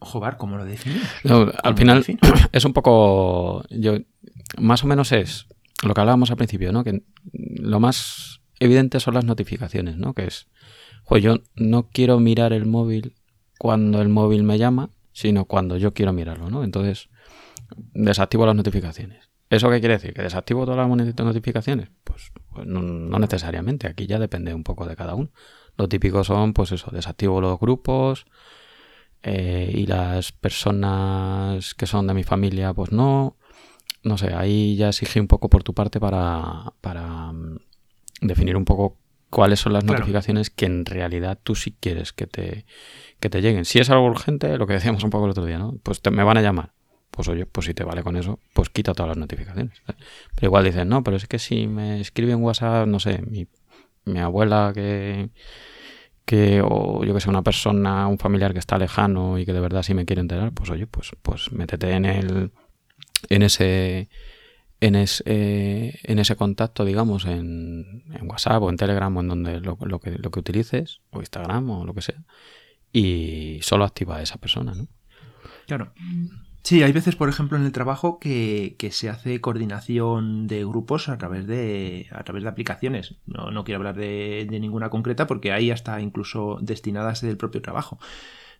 Joder, 0.00 0.36
¿cómo 0.36 0.56
lo 0.56 0.64
definiría? 0.64 1.06
al 1.62 1.76
final 1.76 2.04
es 2.52 2.64
un 2.64 2.72
poco. 2.72 3.64
Yo, 3.70 3.96
más 4.58 4.84
o 4.84 4.86
menos 4.86 5.12
es 5.12 5.46
lo 5.82 5.94
que 5.94 6.00
hablábamos 6.00 6.30
al 6.30 6.36
principio, 6.36 6.72
¿no? 6.72 6.84
Que 6.84 7.02
lo 7.32 7.80
más 7.80 8.40
evidente 8.58 9.00
son 9.00 9.14
las 9.14 9.24
notificaciones, 9.24 9.96
¿no? 9.96 10.14
Que 10.14 10.24
es. 10.24 10.48
yo 11.20 11.38
no 11.56 11.88
quiero 11.88 12.20
mirar 12.20 12.52
el 12.52 12.66
móvil 12.66 13.14
cuando 13.58 14.00
el 14.00 14.08
móvil 14.08 14.42
me 14.42 14.58
llama, 14.58 14.90
sino 15.12 15.46
cuando 15.46 15.76
yo 15.76 15.92
quiero 15.92 16.12
mirarlo, 16.12 16.50
¿no? 16.50 16.64
Entonces, 16.64 17.08
desactivo 17.94 18.46
las 18.46 18.56
notificaciones. 18.56 19.29
¿Eso 19.50 19.68
qué 19.68 19.80
quiere 19.80 19.94
decir? 19.94 20.14
¿Que 20.14 20.22
desactivo 20.22 20.64
todas 20.64 20.88
las 20.88 21.16
notificaciones? 21.18 21.88
Pues, 22.04 22.30
pues 22.52 22.66
no, 22.66 23.18
necesariamente, 23.18 23.88
aquí 23.88 24.06
ya 24.06 24.20
depende 24.20 24.54
un 24.54 24.62
poco 24.62 24.86
de 24.86 24.94
cada 24.94 25.16
uno. 25.16 25.30
Lo 25.76 25.88
típico 25.88 26.22
son, 26.22 26.52
pues 26.54 26.70
eso, 26.70 26.92
desactivo 26.92 27.40
los 27.40 27.58
grupos 27.58 28.26
eh, 29.24 29.72
y 29.74 29.86
las 29.86 30.30
personas 30.30 31.74
que 31.74 31.86
son 31.86 32.06
de 32.06 32.14
mi 32.14 32.22
familia, 32.22 32.72
pues 32.72 32.92
no. 32.92 33.36
No 34.04 34.16
sé, 34.16 34.32
ahí 34.32 34.76
ya 34.76 34.88
exige 34.88 35.20
un 35.20 35.26
poco 35.26 35.50
por 35.50 35.64
tu 35.64 35.74
parte 35.74 35.98
para, 35.98 36.72
para 36.80 37.32
mm, 37.32 37.58
definir 38.20 38.56
un 38.56 38.64
poco 38.64 38.96
cuáles 39.30 39.58
son 39.60 39.72
las 39.72 39.84
notificaciones 39.84 40.50
que 40.50 40.66
en 40.66 40.86
realidad 40.86 41.38
tú 41.42 41.56
sí 41.56 41.74
quieres 41.78 42.12
que 42.12 42.28
te, 42.28 42.66
que 43.18 43.28
te 43.28 43.42
lleguen. 43.42 43.64
Si 43.64 43.80
es 43.80 43.90
algo 43.90 44.06
urgente, 44.06 44.56
lo 44.58 44.68
que 44.68 44.74
decíamos 44.74 45.02
un 45.02 45.10
poco 45.10 45.24
el 45.24 45.32
otro 45.32 45.44
día, 45.44 45.58
¿no? 45.58 45.76
Pues 45.82 46.00
te, 46.00 46.10
me 46.12 46.22
van 46.22 46.38
a 46.38 46.42
llamar. 46.42 46.72
Pues 47.10 47.28
oye, 47.28 47.46
pues 47.46 47.66
si 47.66 47.74
te 47.74 47.84
vale 47.84 48.02
con 48.02 48.16
eso, 48.16 48.38
pues 48.54 48.70
quita 48.70 48.94
todas 48.94 49.08
las 49.08 49.16
notificaciones. 49.16 49.82
Pero 49.86 50.46
igual 50.46 50.64
dicen, 50.64 50.88
no, 50.88 51.02
pero 51.02 51.16
es 51.16 51.26
que 51.26 51.38
si 51.38 51.66
me 51.66 52.00
escribe 52.00 52.32
en 52.32 52.42
WhatsApp, 52.42 52.86
no 52.86 53.00
sé, 53.00 53.22
mi, 53.22 53.48
mi 54.04 54.20
abuela 54.20 54.72
que, 54.74 55.30
que, 56.24 56.62
o 56.64 57.04
yo 57.04 57.12
que 57.12 57.20
sé, 57.20 57.28
una 57.28 57.42
persona, 57.42 58.06
un 58.06 58.18
familiar 58.18 58.52
que 58.52 58.58
está 58.60 58.78
lejano 58.78 59.38
y 59.38 59.44
que 59.44 59.52
de 59.52 59.60
verdad 59.60 59.82
sí 59.82 59.94
me 59.94 60.04
quiere 60.04 60.20
enterar, 60.20 60.52
pues 60.52 60.70
oye, 60.70 60.86
pues, 60.86 61.10
pues 61.22 61.50
métete 61.52 61.90
en 61.90 62.04
el, 62.04 62.52
en 63.28 63.42
ese, 63.42 64.08
en, 64.80 64.94
en 64.94 66.18
ese 66.18 66.36
contacto, 66.36 66.84
digamos, 66.84 67.26
en, 67.26 68.04
WhatsApp 68.22 68.62
o 68.62 68.70
en 68.70 68.76
Telegram 68.76 69.14
o 69.16 69.20
en 69.20 69.28
donde 69.28 69.60
lo, 69.60 69.76
que, 69.76 70.12
lo 70.12 70.30
que 70.30 70.40
utilices, 70.40 71.00
o 71.10 71.20
Instagram 71.20 71.70
o 71.70 71.84
lo 71.84 71.94
que 71.94 72.02
sea, 72.02 72.22
y 72.92 73.58
solo 73.62 73.84
activa 73.84 74.16
a 74.16 74.22
esa 74.22 74.38
persona, 74.38 74.74
¿no? 74.74 74.88
Claro. 75.66 75.92
Sí, 76.62 76.82
hay 76.82 76.92
veces, 76.92 77.16
por 77.16 77.28
ejemplo, 77.28 77.56
en 77.56 77.64
el 77.64 77.72
trabajo 77.72 78.18
que, 78.18 78.76
se 78.92 79.08
hace 79.08 79.40
coordinación 79.40 80.46
de 80.46 80.64
grupos 80.64 81.08
a 81.08 81.16
través 81.18 81.46
de, 81.46 82.08
a 82.12 82.22
través 82.22 82.42
de 82.42 82.48
aplicaciones. 82.50 83.16
No, 83.26 83.50
no 83.50 83.64
quiero 83.64 83.78
hablar 83.78 83.96
de, 83.96 84.46
de 84.48 84.60
ninguna 84.60 84.90
concreta 84.90 85.26
porque 85.26 85.52
hay 85.52 85.70
hasta 85.70 86.00
incluso 86.00 86.58
destinadas 86.60 87.22
del 87.22 87.38
propio 87.38 87.62
trabajo. 87.62 87.98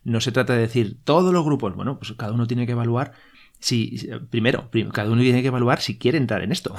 No 0.03 0.19
se 0.19 0.31
trata 0.31 0.53
de 0.53 0.61
decir 0.61 0.97
todos 1.03 1.31
los 1.31 1.45
grupos, 1.45 1.75
bueno, 1.75 1.99
pues 1.99 2.13
cada 2.13 2.33
uno 2.33 2.47
tiene 2.47 2.65
que 2.65 2.71
evaluar 2.71 3.13
si, 3.61 4.09
primero, 4.31 4.69
cada 4.91 5.11
uno 5.11 5.21
tiene 5.21 5.43
que 5.43 5.49
evaluar 5.49 5.81
si 5.81 5.99
quiere 5.99 6.17
entrar 6.17 6.41
en 6.41 6.51
esto. 6.51 6.75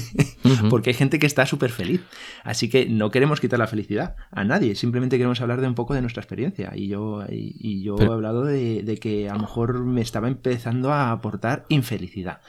Porque 0.70 0.90
hay 0.90 0.94
gente 0.94 1.18
que 1.18 1.26
está 1.26 1.46
súper 1.46 1.70
feliz. 1.70 2.02
Así 2.44 2.68
que 2.68 2.84
no 2.84 3.10
queremos 3.10 3.40
quitar 3.40 3.58
la 3.58 3.66
felicidad 3.66 4.16
a 4.30 4.44
nadie. 4.44 4.74
Simplemente 4.74 5.16
queremos 5.16 5.40
hablar 5.40 5.62
de 5.62 5.66
un 5.66 5.74
poco 5.74 5.94
de 5.94 6.02
nuestra 6.02 6.20
experiencia. 6.20 6.72
Y 6.76 6.88
yo, 6.88 7.24
y, 7.30 7.82
yo 7.82 7.96
he 7.98 8.04
hablado 8.04 8.44
de, 8.44 8.82
de, 8.82 8.98
que 8.98 9.30
a 9.30 9.34
lo 9.34 9.40
mejor 9.40 9.82
me 9.82 10.02
estaba 10.02 10.28
empezando 10.28 10.92
a 10.92 11.10
aportar 11.10 11.64
infelicidad. 11.70 12.40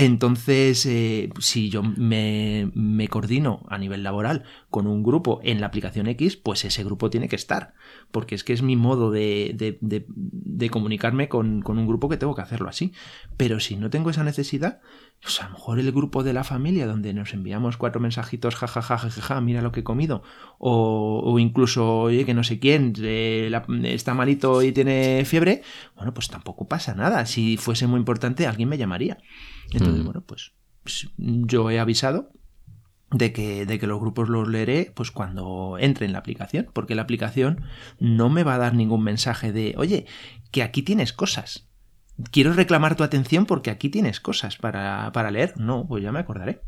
Entonces, 0.00 0.86
eh, 0.86 1.28
si 1.40 1.70
yo 1.70 1.82
me, 1.82 2.70
coordino 3.10 3.66
a 3.68 3.78
nivel 3.78 4.04
laboral 4.04 4.44
con 4.70 4.86
un 4.86 5.02
grupo 5.02 5.40
en 5.42 5.60
la 5.60 5.66
aplicación 5.66 6.06
X, 6.06 6.36
pues 6.36 6.64
ese 6.64 6.84
grupo 6.84 7.10
tiene 7.10 7.28
que 7.28 7.34
estar, 7.34 7.74
porque 8.12 8.36
es 8.36 8.44
que 8.44 8.52
es 8.52 8.62
mi 8.62 8.76
modo 8.76 9.10
de, 9.10 10.06
comunicarme 10.70 11.28
con, 11.28 11.64
un 11.66 11.86
grupo 11.88 12.08
que 12.08 12.16
tengo 12.16 12.36
que 12.36 12.42
hacerlo 12.42 12.68
así. 12.68 12.92
Pero 13.36 13.58
si 13.58 13.74
no 13.74 13.90
tengo 13.90 14.10
esa 14.10 14.22
necesidad, 14.22 14.82
pues 15.20 15.42
a 15.42 15.48
lo 15.48 15.54
mejor 15.54 15.80
el 15.80 15.90
grupo 15.90 16.22
de 16.22 16.32
la 16.32 16.44
familia, 16.44 16.86
donde 16.86 17.12
nos 17.12 17.34
enviamos 17.34 17.76
cuatro 17.76 18.00
mensajitos, 18.00 18.54
jajaja, 18.54 18.98
jajaja, 18.98 19.40
mira 19.40 19.62
lo 19.62 19.72
que 19.72 19.80
he 19.80 19.84
comido, 19.84 20.22
o, 20.58 21.40
incluso, 21.40 22.02
oye, 22.02 22.24
que 22.24 22.34
no 22.34 22.44
sé 22.44 22.60
quién 22.60 22.92
eh, 23.02 23.50
está 23.82 24.14
malito 24.14 24.62
y 24.62 24.70
tiene 24.70 25.24
fiebre, 25.24 25.62
bueno, 25.96 26.14
pues 26.14 26.28
tampoco 26.28 26.68
pasa 26.68 26.94
nada. 26.94 27.26
Si 27.26 27.56
fuese 27.56 27.88
muy 27.88 27.98
importante, 27.98 28.46
alguien 28.46 28.68
me 28.68 28.78
llamaría. 28.78 29.18
Entonces, 29.72 30.00
mm. 30.00 30.04
bueno, 30.04 30.22
pues, 30.22 30.52
pues, 30.82 31.08
yo 31.16 31.70
he 31.70 31.78
avisado 31.78 32.30
de 33.10 33.32
que, 33.32 33.66
de 33.66 33.78
que 33.78 33.86
los 33.86 34.00
grupos 34.00 34.28
los 34.28 34.48
leeré 34.48 34.92
pues 34.94 35.10
cuando 35.10 35.76
entre 35.78 36.06
en 36.06 36.12
la 36.12 36.18
aplicación, 36.18 36.68
porque 36.72 36.94
la 36.94 37.02
aplicación 37.02 37.62
no 37.98 38.28
me 38.28 38.44
va 38.44 38.54
a 38.54 38.58
dar 38.58 38.74
ningún 38.74 39.02
mensaje 39.02 39.52
de, 39.52 39.74
oye, 39.76 40.06
que 40.50 40.62
aquí 40.62 40.82
tienes 40.82 41.12
cosas. 41.12 41.66
Quiero 42.30 42.52
reclamar 42.52 42.96
tu 42.96 43.04
atención 43.04 43.46
porque 43.46 43.70
aquí 43.70 43.88
tienes 43.88 44.20
cosas 44.20 44.56
para, 44.56 45.12
para 45.12 45.30
leer. 45.30 45.54
No, 45.56 45.86
pues 45.86 46.02
ya 46.02 46.10
me 46.10 46.18
acordaré. 46.18 46.60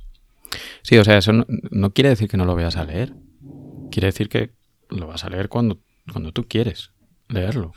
Sí, 0.83 0.97
o 0.97 1.04
sea, 1.04 1.19
eso 1.19 1.33
no, 1.33 1.92
quiere 1.92 2.11
decir 2.11 2.28
que 2.28 2.37
no 2.37 2.45
lo 2.45 2.54
veas 2.54 2.76
a 2.76 2.85
leer. 2.85 3.14
Quiere 3.90 4.07
decir 4.07 4.28
que 4.28 4.52
lo 4.88 5.09
vas 5.09 5.25
a 5.25 5.28
leer 5.28 5.49
cuando, 5.49 5.80
cuando 6.11 6.33
tú 6.33 6.47
quieres 6.47 6.92
leerlo. 7.28 7.73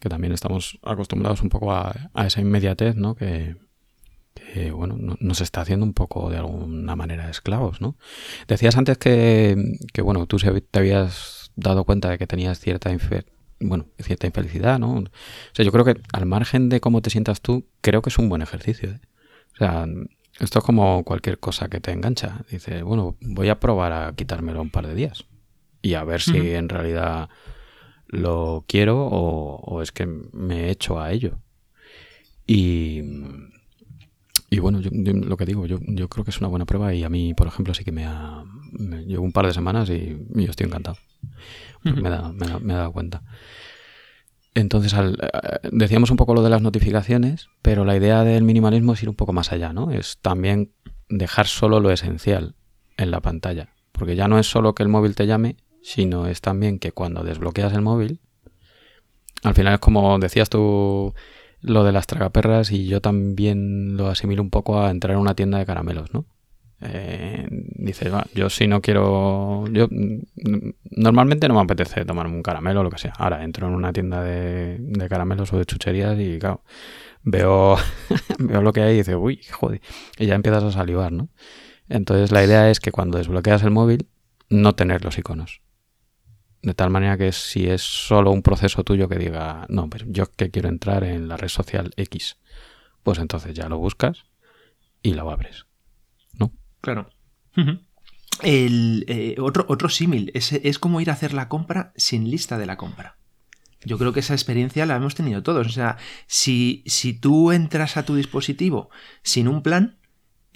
Que 0.00 0.08
también 0.08 0.32
estamos 0.32 0.78
acostumbrados 0.82 1.42
un 1.42 1.48
poco 1.48 1.72
a, 1.72 2.10
a 2.12 2.26
esa 2.26 2.40
inmediatez, 2.40 2.96
¿no? 2.96 3.14
Que, 3.14 3.56
que 4.36 4.70
bueno, 4.70 4.96
nos 5.18 5.40
está 5.40 5.60
haciendo 5.60 5.84
un 5.84 5.92
poco 5.92 6.30
de 6.30 6.38
alguna 6.38 6.96
manera 6.96 7.28
esclavos, 7.30 7.80
¿no? 7.80 7.96
Decías 8.48 8.76
antes 8.76 8.98
que, 8.98 9.56
bueno, 10.02 10.26
tú 10.26 10.38
te 10.38 10.78
habías 10.78 11.50
dado 11.56 11.84
cuenta 11.84 12.10
de 12.10 12.18
que 12.18 12.26
tenías 12.26 12.60
cierta 12.60 12.90
bueno, 13.58 13.86
cierta 13.98 14.26
infelicidad, 14.26 14.78
¿no? 14.78 14.98
O 14.98 15.04
sea, 15.52 15.64
yo 15.64 15.72
creo 15.72 15.84
que 15.84 15.96
al 16.12 16.26
margen 16.26 16.68
de 16.68 16.80
cómo 16.80 17.00
te 17.02 17.10
sientas 17.10 17.40
tú, 17.40 17.66
creo 17.80 18.02
que 18.02 18.10
es 18.10 18.18
un 18.18 18.28
buen 18.28 18.42
ejercicio. 18.42 18.90
¿eh? 18.90 19.00
O 19.54 19.56
sea, 19.56 19.86
esto 20.40 20.58
es 20.58 20.64
como 20.64 21.04
cualquier 21.04 21.38
cosa 21.38 21.68
que 21.68 21.80
te 21.80 21.92
engancha. 21.92 22.44
Dices, 22.50 22.82
bueno, 22.82 23.16
voy 23.22 23.48
a 23.48 23.58
probar 23.58 23.92
a 23.92 24.12
quitármelo 24.14 24.60
un 24.60 24.70
par 24.70 24.86
de 24.86 24.94
días 24.94 25.24
y 25.80 25.94
a 25.94 26.04
ver 26.04 26.20
si 26.20 26.50
en 26.50 26.68
realidad 26.68 27.30
lo 28.08 28.64
quiero 28.68 29.06
o, 29.06 29.56
o, 29.56 29.82
es 29.82 29.92
que 29.92 30.06
me 30.06 30.66
he 30.66 30.70
hecho 30.70 31.00
a 31.00 31.12
ello. 31.12 31.38
Y, 32.46 33.02
y 34.48 34.58
bueno, 34.60 34.80
yo, 34.80 34.90
lo 34.92 35.36
que 35.36 35.44
digo, 35.44 35.66
yo, 35.66 35.78
yo 35.82 36.08
creo 36.08 36.24
que 36.24 36.30
es 36.30 36.38
una 36.38 36.48
buena 36.48 36.66
prueba 36.66 36.94
y 36.94 37.02
a 37.02 37.08
mí, 37.08 37.34
por 37.34 37.48
ejemplo, 37.48 37.74
sí 37.74 37.84
que 37.84 37.92
me 37.92 38.04
ha... 38.04 38.44
llevo 39.06 39.24
un 39.24 39.32
par 39.32 39.46
de 39.46 39.52
semanas 39.52 39.90
y, 39.90 40.16
yo 40.34 40.50
estoy 40.50 40.66
encantado. 40.66 40.98
me, 41.82 42.08
da, 42.08 42.32
me, 42.32 42.72
he 42.72 42.76
dado 42.76 42.92
cuenta. 42.92 43.22
Entonces, 44.54 44.94
al, 44.94 45.18
eh, 45.20 45.68
decíamos 45.72 46.10
un 46.10 46.16
poco 46.16 46.34
lo 46.34 46.42
de 46.42 46.50
las 46.50 46.62
notificaciones, 46.62 47.48
pero 47.60 47.84
la 47.84 47.96
idea 47.96 48.22
del 48.22 48.44
minimalismo 48.44 48.92
es 48.92 49.02
ir 49.02 49.08
un 49.08 49.16
poco 49.16 49.32
más 49.32 49.52
allá, 49.52 49.72
¿no? 49.72 49.90
Es 49.90 50.18
también 50.22 50.72
dejar 51.08 51.46
solo 51.46 51.80
lo 51.80 51.90
esencial 51.90 52.54
en 52.96 53.10
la 53.10 53.20
pantalla. 53.20 53.70
Porque 53.92 54.16
ya 54.16 54.28
no 54.28 54.38
es 54.38 54.46
solo 54.46 54.74
que 54.74 54.82
el 54.82 54.88
móvil 54.88 55.14
te 55.16 55.26
llame, 55.26 55.56
sino 55.82 56.26
es 56.26 56.40
también 56.40 56.78
que 56.78 56.92
cuando 56.92 57.24
desbloqueas 57.24 57.72
el 57.72 57.82
móvil, 57.82 58.20
al 59.42 59.54
final 59.54 59.74
es 59.74 59.80
como 59.80 60.18
decías 60.18 60.48
tú 60.48 61.14
lo 61.66 61.82
de 61.84 61.92
las 61.92 62.06
tragaperras 62.06 62.70
y 62.70 62.86
yo 62.86 63.00
también 63.00 63.96
lo 63.96 64.08
asimilo 64.08 64.42
un 64.42 64.50
poco 64.50 64.80
a 64.80 64.90
entrar 64.90 65.14
en 65.14 65.20
una 65.20 65.34
tienda 65.34 65.58
de 65.58 65.66
caramelos, 65.66 66.14
¿no? 66.14 66.24
Eh, 66.80 67.46
dices, 67.50 68.12
yo 68.34 68.50
si 68.50 68.68
no 68.68 68.80
quiero. 68.80 69.64
Yo 69.72 69.88
normalmente 70.90 71.48
no 71.48 71.54
me 71.54 71.60
apetece 71.60 72.04
tomarme 72.04 72.36
un 72.36 72.42
caramelo 72.42 72.80
o 72.80 72.84
lo 72.84 72.90
que 72.90 72.98
sea. 72.98 73.14
Ahora 73.18 73.42
entro 73.42 73.66
en 73.66 73.74
una 73.74 73.92
tienda 73.92 74.22
de, 74.22 75.06
caramelos 75.08 75.52
o 75.52 75.58
de 75.58 75.64
chucherías 75.64 76.18
y, 76.18 76.38
veo, 77.24 77.76
veo 78.38 78.62
lo 78.62 78.72
que 78.72 78.82
hay 78.82 78.94
y 78.94 78.98
dices, 78.98 79.16
uy, 79.18 79.40
joder. 79.50 79.80
Y 80.18 80.26
ya 80.26 80.34
empiezas 80.34 80.62
a 80.62 80.70
salivar, 80.70 81.12
¿no? 81.12 81.30
Entonces 81.88 82.30
la 82.30 82.44
idea 82.44 82.70
es 82.70 82.78
que 82.78 82.92
cuando 82.92 83.18
desbloqueas 83.18 83.62
el 83.62 83.70
móvil, 83.70 84.06
no 84.48 84.74
tener 84.74 85.04
los 85.04 85.18
iconos. 85.18 85.62
De 86.62 86.74
tal 86.74 86.90
manera 86.90 87.16
que 87.16 87.32
si 87.32 87.66
es 87.66 87.82
solo 87.82 88.30
un 88.30 88.42
proceso 88.42 88.82
tuyo 88.82 89.08
que 89.08 89.18
diga, 89.18 89.66
no, 89.68 89.88
pero 89.88 90.06
yo 90.08 90.26
que 90.32 90.50
quiero 90.50 90.68
entrar 90.68 91.04
en 91.04 91.28
la 91.28 91.36
red 91.36 91.48
social 91.48 91.92
X, 91.96 92.36
pues 93.02 93.18
entonces 93.18 93.54
ya 93.54 93.68
lo 93.68 93.78
buscas 93.78 94.24
y 95.02 95.14
lo 95.14 95.30
abres. 95.30 95.66
¿No? 96.32 96.52
Claro. 96.80 97.08
El, 98.42 99.04
eh, 99.08 99.36
otro, 99.38 99.64
otro 99.68 99.88
símil 99.88 100.30
es, 100.34 100.52
es 100.52 100.78
como 100.78 101.00
ir 101.00 101.10
a 101.10 101.14
hacer 101.14 101.32
la 101.32 101.48
compra 101.48 101.92
sin 101.96 102.30
lista 102.30 102.58
de 102.58 102.66
la 102.66 102.76
compra. 102.76 103.16
Yo 103.84 103.98
creo 103.98 104.12
que 104.12 104.20
esa 104.20 104.34
experiencia 104.34 104.84
la 104.86 104.96
hemos 104.96 105.14
tenido 105.14 105.42
todos. 105.44 105.66
O 105.66 105.70
sea, 105.70 105.96
si, 106.26 106.82
si 106.86 107.12
tú 107.12 107.52
entras 107.52 107.96
a 107.96 108.04
tu 108.04 108.16
dispositivo 108.16 108.90
sin 109.22 109.46
un 109.46 109.62
plan, 109.62 109.98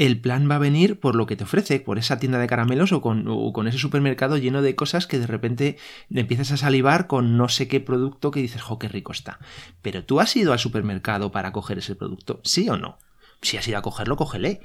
el 0.01 0.19
plan 0.19 0.51
va 0.51 0.55
a 0.55 0.59
venir 0.59 0.99
por 0.99 1.15
lo 1.15 1.27
que 1.27 1.37
te 1.37 1.45
ofrece, 1.45 1.79
por 1.79 1.99
esa 1.99 2.19
tienda 2.19 2.39
de 2.39 2.47
caramelos 2.47 2.91
o 2.91 3.03
con, 3.03 3.69
ese 3.69 3.77
supermercado 3.77 4.39
lleno 4.39 4.63
de 4.63 4.75
cosas 4.75 5.07
que 5.07 5.19
de 5.19 5.27
repente 5.27 5.77
empiezas 6.09 6.53
a 6.53 6.57
salivar 6.57 7.07
con 7.07 7.37
no 7.37 7.51
sé 7.51 7.69
qué 7.69 7.81
producto 7.81 8.31
que 8.31 8.41
dices, 8.41 8.63
jo, 8.63 8.79
qué 8.79 8.89
rico 8.89 9.13
está. 9.13 9.39
Pero 9.83 10.03
tú 10.03 10.19
has 10.19 10.35
ido 10.37 10.55
al 10.55 10.59
supermercado 10.59 11.33
para 11.33 11.53
coger 11.53 11.77
ese 11.77 11.97
producto, 11.97 12.41
¿sí 12.45 12.67
o 12.71 12.79
no? 12.79 12.97
Si 13.43 13.59
has 13.59 13.69
ido 13.69 13.77
a 13.77 13.83
cogerlo, 13.83 14.17
cógele. 14.17 14.63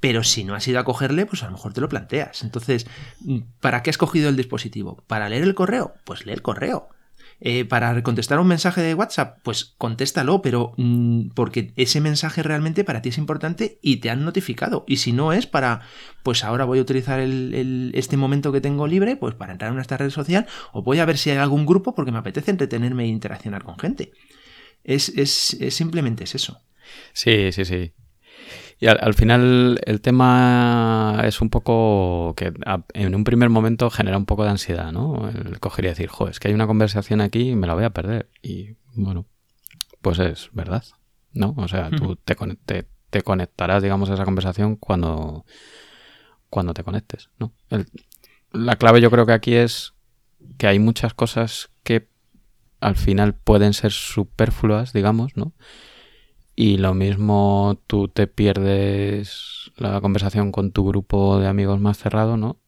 Pero 0.00 0.24
si 0.24 0.44
no 0.44 0.54
has 0.54 0.66
ido 0.66 0.80
a 0.80 0.84
cogerle, 0.84 1.26
pues 1.26 1.42
a 1.42 1.46
lo 1.46 1.52
mejor 1.52 1.74
te 1.74 1.82
lo 1.82 1.90
planteas. 1.90 2.42
Entonces, 2.42 2.86
¿para 3.60 3.82
qué 3.82 3.90
has 3.90 3.98
cogido 3.98 4.30
el 4.30 4.36
dispositivo? 4.36 5.04
¿Para 5.06 5.28
leer 5.28 5.42
el 5.42 5.54
correo? 5.54 5.92
Pues 6.04 6.24
lee 6.24 6.32
el 6.32 6.40
correo. 6.40 6.88
Eh, 7.42 7.64
para 7.64 8.02
contestar 8.02 8.38
un 8.38 8.46
mensaje 8.48 8.82
de 8.82 8.92
WhatsApp, 8.92 9.38
pues 9.42 9.74
contéstalo, 9.78 10.42
pero 10.42 10.74
mm, 10.76 11.30
porque 11.30 11.72
ese 11.76 12.02
mensaje 12.02 12.42
realmente 12.42 12.84
para 12.84 13.00
ti 13.00 13.08
es 13.08 13.16
importante 13.16 13.78
y 13.80 13.96
te 13.96 14.10
han 14.10 14.26
notificado. 14.26 14.84
Y 14.86 14.98
si 14.98 15.12
no 15.12 15.32
es 15.32 15.46
para, 15.46 15.80
pues 16.22 16.44
ahora 16.44 16.66
voy 16.66 16.80
a 16.80 16.82
utilizar 16.82 17.18
este 17.20 18.18
momento 18.18 18.52
que 18.52 18.60
tengo 18.60 18.86
libre, 18.86 19.16
pues 19.16 19.34
para 19.34 19.52
entrar 19.52 19.72
en 19.72 19.78
esta 19.78 19.96
red 19.96 20.10
social, 20.10 20.46
o 20.72 20.82
voy 20.82 20.98
a 20.98 21.06
ver 21.06 21.16
si 21.16 21.30
hay 21.30 21.38
algún 21.38 21.64
grupo 21.64 21.94
porque 21.94 22.12
me 22.12 22.18
apetece 22.18 22.50
entretenerme 22.50 23.04
e 23.04 23.08
interaccionar 23.08 23.64
con 23.64 23.78
gente. 23.78 24.12
Es, 24.84 25.08
es, 25.08 25.56
simplemente 25.70 26.24
es 26.24 26.34
eso. 26.34 26.60
Sí, 27.14 27.52
sí, 27.52 27.64
sí. 27.64 27.92
Y 28.82 28.86
al, 28.86 29.12
final 29.12 29.78
el 29.84 30.00
tema 30.00 31.20
es 31.24 31.42
un 31.42 31.50
poco 31.50 32.32
que 32.34 32.50
en 32.94 33.14
un 33.14 33.24
primer 33.24 33.50
momento 33.50 33.90
genera 33.90 34.16
un 34.16 34.24
poco 34.24 34.44
de 34.44 34.50
ansiedad, 34.50 34.90
¿no? 34.90 35.28
El 35.28 35.60
coger 35.60 35.84
y 35.84 35.88
decir, 35.88 36.08
joder, 36.08 36.32
es 36.32 36.40
que 36.40 36.48
hay 36.48 36.54
una 36.54 36.66
conversación 36.66 37.20
aquí 37.20 37.50
y 37.50 37.56
me 37.56 37.66
la 37.66 37.74
voy 37.74 37.84
a 37.84 37.90
perder. 37.90 38.30
Y 38.42 38.76
bueno, 38.94 39.26
pues 40.00 40.18
es 40.18 40.48
verdad, 40.54 40.82
¿no? 41.34 41.54
O 41.58 41.68
sea, 41.68 41.90
tú 41.90 42.16
te, 42.16 42.34
te, 42.64 42.86
te 43.10 43.20
conectarás, 43.20 43.82
digamos, 43.82 44.08
a 44.08 44.14
esa 44.14 44.24
conversación 44.24 44.76
cuando, 44.76 45.44
cuando 46.48 46.72
te 46.72 46.82
conectes, 46.82 47.28
¿no? 47.38 47.52
la 48.52 48.76
clave 48.76 49.00
yo 49.00 49.10
creo 49.10 49.26
que 49.26 49.32
aquí 49.32 49.54
es 49.54 49.92
que 50.58 50.66
hay 50.66 50.78
muchas 50.78 51.14
cosas 51.14 51.70
que 51.84 52.08
al 52.80 52.96
final 52.96 53.34
pueden 53.34 53.74
ser 53.74 53.92
superfluas, 53.92 54.92
digamos, 54.92 55.36
¿no? 55.36 55.52
Y 56.60 56.76
lo 56.76 56.92
mismo 56.92 57.80
tú 57.86 58.08
te 58.08 58.26
pierdes 58.26 59.72
la 59.78 59.98
conversación 60.02 60.52
con 60.52 60.72
tu 60.72 60.86
grupo 60.86 61.38
de 61.38 61.46
amigos 61.46 61.80
más 61.80 61.96
cerrado, 61.96 62.36
¿no? 62.36 62.58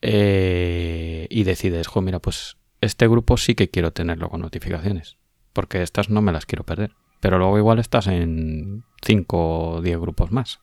Eh, 0.00 1.28
y 1.30 1.44
decides, 1.44 1.86
jo, 1.86 2.02
mira, 2.02 2.18
pues 2.18 2.56
este 2.80 3.06
grupo 3.06 3.36
sí 3.36 3.54
que 3.54 3.70
quiero 3.70 3.92
tenerlo 3.92 4.28
con 4.30 4.40
notificaciones, 4.40 5.16
porque 5.52 5.80
estas 5.80 6.10
no 6.10 6.22
me 6.22 6.32
las 6.32 6.44
quiero 6.44 6.64
perder. 6.64 6.90
Pero 7.20 7.38
luego 7.38 7.56
igual 7.56 7.78
estás 7.78 8.08
en 8.08 8.82
5 9.00 9.74
o 9.74 9.80
10 9.80 10.00
grupos 10.00 10.32
más. 10.32 10.58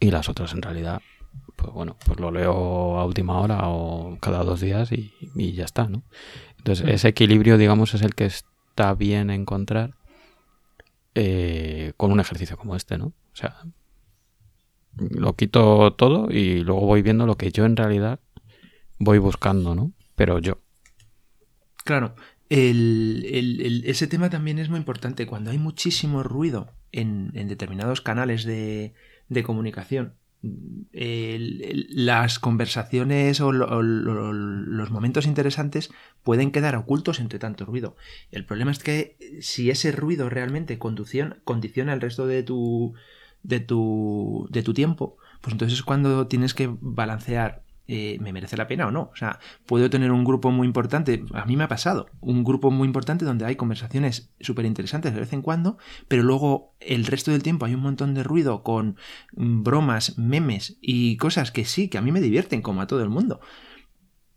Y 0.00 0.10
las 0.10 0.28
otras 0.28 0.54
en 0.54 0.62
realidad, 0.62 1.02
pues 1.54 1.72
bueno, 1.72 1.96
pues 2.04 2.18
lo 2.18 2.32
leo 2.32 2.98
a 2.98 3.04
última 3.04 3.38
hora 3.38 3.68
o 3.68 4.18
cada 4.18 4.42
dos 4.42 4.60
días 4.60 4.90
y, 4.90 5.12
ya 5.52 5.66
está, 5.66 5.86
¿no? 5.86 6.02
Entonces, 6.58 6.88
ese 6.88 7.06
equilibrio, 7.06 7.58
digamos, 7.58 7.94
es 7.94 8.02
el 8.02 8.16
que 8.16 8.26
está 8.26 8.92
bien 8.94 9.30
encontrar 9.30 9.94
eh, 11.14 11.92
con 11.96 12.12
un 12.12 12.20
ejercicio 12.20 12.56
como 12.56 12.76
este, 12.76 12.98
¿no? 12.98 13.06
O 13.06 13.36
sea, 13.36 13.56
lo 14.96 15.34
quito 15.34 15.92
todo 15.94 16.30
y 16.30 16.60
luego 16.60 16.82
voy 16.86 17.02
viendo 17.02 17.26
lo 17.26 17.36
que 17.36 17.50
yo 17.50 17.64
en 17.64 17.76
realidad 17.76 18.20
voy 18.98 19.18
buscando, 19.18 19.74
¿no? 19.74 19.92
Pero 20.14 20.38
yo. 20.38 20.60
Claro, 21.84 22.14
ese 22.48 24.06
tema 24.06 24.30
también 24.30 24.58
es 24.58 24.68
muy 24.68 24.78
importante. 24.78 25.26
Cuando 25.26 25.50
hay 25.50 25.58
muchísimo 25.58 26.22
ruido 26.22 26.72
en, 26.92 27.32
determinados 27.32 28.00
canales 28.00 28.44
de, 28.44 28.94
comunicación, 29.44 30.14
las 30.92 32.38
conversaciones 32.38 33.40
o, 33.40 33.52
los 33.52 34.90
momentos 34.90 35.26
interesantes 35.26 35.90
pueden 36.22 36.50
quedar 36.50 36.76
ocultos 36.76 37.20
entre 37.20 37.38
tanto 37.38 37.64
ruido. 37.64 37.96
El 38.30 38.44
problema 38.44 38.70
es 38.70 38.78
que 38.78 39.16
si 39.40 39.70
ese 39.70 39.92
ruido 39.92 40.28
realmente 40.28 40.78
condiciona, 40.78 41.92
el 41.92 42.00
resto 42.00 42.26
de 42.26 42.42
tu, 42.42 42.94
de 43.42 43.60
tu, 43.60 44.46
de 44.50 44.62
tu 44.62 44.74
tiempo, 44.74 45.16
pues 45.40 45.52
entonces 45.52 45.78
es 45.78 45.84
cuando 45.84 46.26
tienes 46.26 46.54
que 46.54 46.70
balancear 46.80 47.63
eh, 47.86 48.18
me 48.20 48.32
merece 48.32 48.56
la 48.56 48.66
pena 48.66 48.86
o 48.86 48.90
no. 48.90 49.10
O 49.12 49.16
sea, 49.16 49.38
puedo 49.66 49.90
tener 49.90 50.10
un 50.10 50.24
grupo 50.24 50.50
muy 50.50 50.66
importante, 50.66 51.24
a 51.34 51.44
mí 51.44 51.56
me 51.56 51.64
ha 51.64 51.68
pasado, 51.68 52.06
un 52.20 52.44
grupo 52.44 52.70
muy 52.70 52.86
importante 52.86 53.24
donde 53.24 53.44
hay 53.44 53.56
conversaciones 53.56 54.30
súper 54.40 54.64
interesantes 54.64 55.14
de 55.14 55.20
vez 55.20 55.32
en 55.32 55.42
cuando, 55.42 55.78
pero 56.08 56.22
luego 56.22 56.74
el 56.80 57.06
resto 57.06 57.30
del 57.30 57.42
tiempo 57.42 57.66
hay 57.66 57.74
un 57.74 57.82
montón 57.82 58.14
de 58.14 58.22
ruido 58.22 58.62
con 58.62 58.96
bromas, 59.32 60.18
memes 60.18 60.78
y 60.80 61.16
cosas 61.16 61.50
que 61.50 61.64
sí, 61.64 61.88
que 61.88 61.98
a 61.98 62.02
mí 62.02 62.12
me 62.12 62.20
divierten 62.20 62.62
como 62.62 62.80
a 62.80 62.86
todo 62.86 63.02
el 63.02 63.10
mundo 63.10 63.40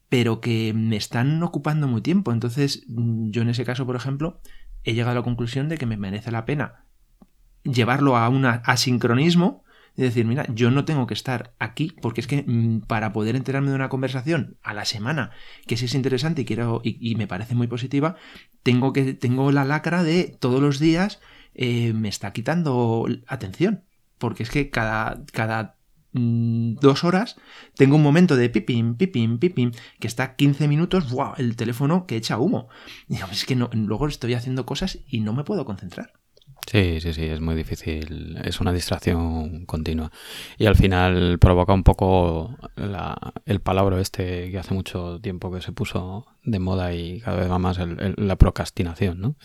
pero 0.09 0.39
que 0.39 0.71
me 0.73 0.95
están 0.95 1.43
ocupando 1.43 1.85
muy 1.85 2.01
tiempo. 2.01 2.31
Entonces, 2.31 2.85
mm, 2.87 3.29
yo 3.29 3.41
en 3.41 3.49
ese 3.49 3.65
caso, 3.65 3.85
por 3.85 3.97
ejemplo, 3.97 4.39
he 4.85 4.93
llegado 4.93 5.11
a 5.11 5.15
la 5.15 5.23
conclusión 5.23 5.67
de 5.67 5.77
que 5.77 5.85
me 5.85 5.97
merece 5.97 6.31
la 6.31 6.45
pena 6.45 6.85
llevarlo 7.63 8.17
a 8.17 8.29
un 8.29 8.45
asincronismo 8.45 9.63
es 9.97 10.03
decir, 10.03 10.25
mira, 10.25 10.45
yo 10.53 10.69
no 10.69 10.85
tengo 10.85 11.07
que 11.07 11.15
estar 11.15 11.55
aquí 11.57 11.91
porque 12.01 12.21
es 12.21 12.27
que 12.27 12.43
mm, 12.45 12.81
para 12.81 13.13
poder 13.13 13.35
enterarme 13.35 13.69
de 13.69 13.75
una 13.75 13.89
conversación 13.89 14.57
a 14.61 14.75
la 14.75 14.85
semana 14.85 15.31
que 15.65 15.75
sí 15.75 15.85
es 15.85 15.95
interesante 15.95 16.43
y 16.43 16.45
quiero 16.45 16.81
me 17.15 17.27
parece 17.27 17.55
muy 17.55 17.67
positiva, 17.67 18.15
tengo 18.61 18.93
que 18.93 19.15
tengo 19.15 19.51
la 19.51 19.65
lacra 19.65 20.03
de 20.03 20.37
todos 20.39 20.61
los 20.61 20.79
días 20.79 21.19
eh, 21.55 21.93
me 21.93 22.09
está 22.09 22.31
quitando 22.31 23.07
atención 23.27 23.83
porque 24.19 24.43
es 24.43 24.51
que 24.51 24.69
cada 24.69 25.23
cada 25.33 25.77
mm, 26.13 26.75
dos 26.75 27.03
horas 27.03 27.35
tengo 27.75 27.95
un 27.95 28.03
momento 28.03 28.35
de 28.35 28.49
pipim, 28.49 28.95
pipim, 28.97 29.39
pipim, 29.39 29.71
que 29.99 30.07
está 30.07 30.35
15 30.35 30.67
minutos, 30.67 31.09
wow, 31.11 31.33
el 31.37 31.55
teléfono 31.55 32.05
que 32.05 32.17
echa 32.17 32.37
humo. 32.37 32.69
Y 33.09 33.15
es 33.15 33.45
que 33.45 33.55
no, 33.55 33.69
luego 33.73 34.07
estoy 34.07 34.35
haciendo 34.35 34.65
cosas 34.65 34.99
y 35.07 35.21
no 35.21 35.33
me 35.33 35.43
puedo 35.43 35.65
concentrar. 35.65 36.13
Sí, 36.65 36.99
sí, 36.99 37.13
sí, 37.13 37.23
es 37.25 37.39
muy 37.39 37.55
difícil. 37.55 38.37
Es 38.43 38.59
una 38.59 38.73
distracción 38.73 39.65
continua. 39.65 40.11
Y 40.57 40.65
al 40.65 40.75
final 40.75 41.39
provoca 41.39 41.73
un 41.73 41.83
poco 41.83 42.57
el 43.45 43.61
palabra 43.61 44.01
este 44.01 44.51
que 44.51 44.57
hace 44.57 44.73
mucho 44.73 45.19
tiempo 45.21 45.51
que 45.51 45.61
se 45.61 45.71
puso 45.71 46.25
de 46.43 46.59
moda 46.59 46.93
y 46.93 47.21
cada 47.21 47.37
vez 47.37 47.49
va 47.49 47.59
más 47.59 47.79
la 48.17 48.35
procrastinación, 48.35 49.21
¿no? 49.21 49.35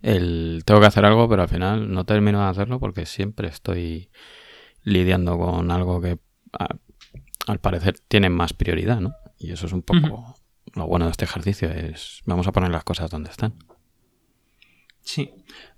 El 0.00 0.62
tengo 0.64 0.80
que 0.80 0.86
hacer 0.86 1.04
algo, 1.04 1.28
pero 1.28 1.42
al 1.42 1.48
final 1.48 1.92
no 1.92 2.04
termino 2.04 2.42
de 2.42 2.48
hacerlo 2.48 2.80
porque 2.80 3.04
siempre 3.04 3.48
estoy 3.48 4.10
lidiando 4.82 5.36
con 5.38 5.70
algo 5.70 6.00
que 6.00 6.18
al 7.46 7.60
parecer 7.60 7.96
tiene 8.08 8.30
más 8.30 8.54
prioridad, 8.54 9.00
¿no? 9.00 9.12
Y 9.38 9.52
eso 9.52 9.66
es 9.66 9.72
un 9.72 9.82
poco 9.82 10.36
lo 10.74 10.86
bueno 10.86 11.04
de 11.06 11.10
este 11.10 11.24
ejercicio, 11.24 11.70
es 11.70 12.22
vamos 12.24 12.46
a 12.46 12.52
poner 12.52 12.70
las 12.70 12.84
cosas 12.84 13.10
donde 13.10 13.30
están. 13.30 13.54
Sí, 15.06 15.30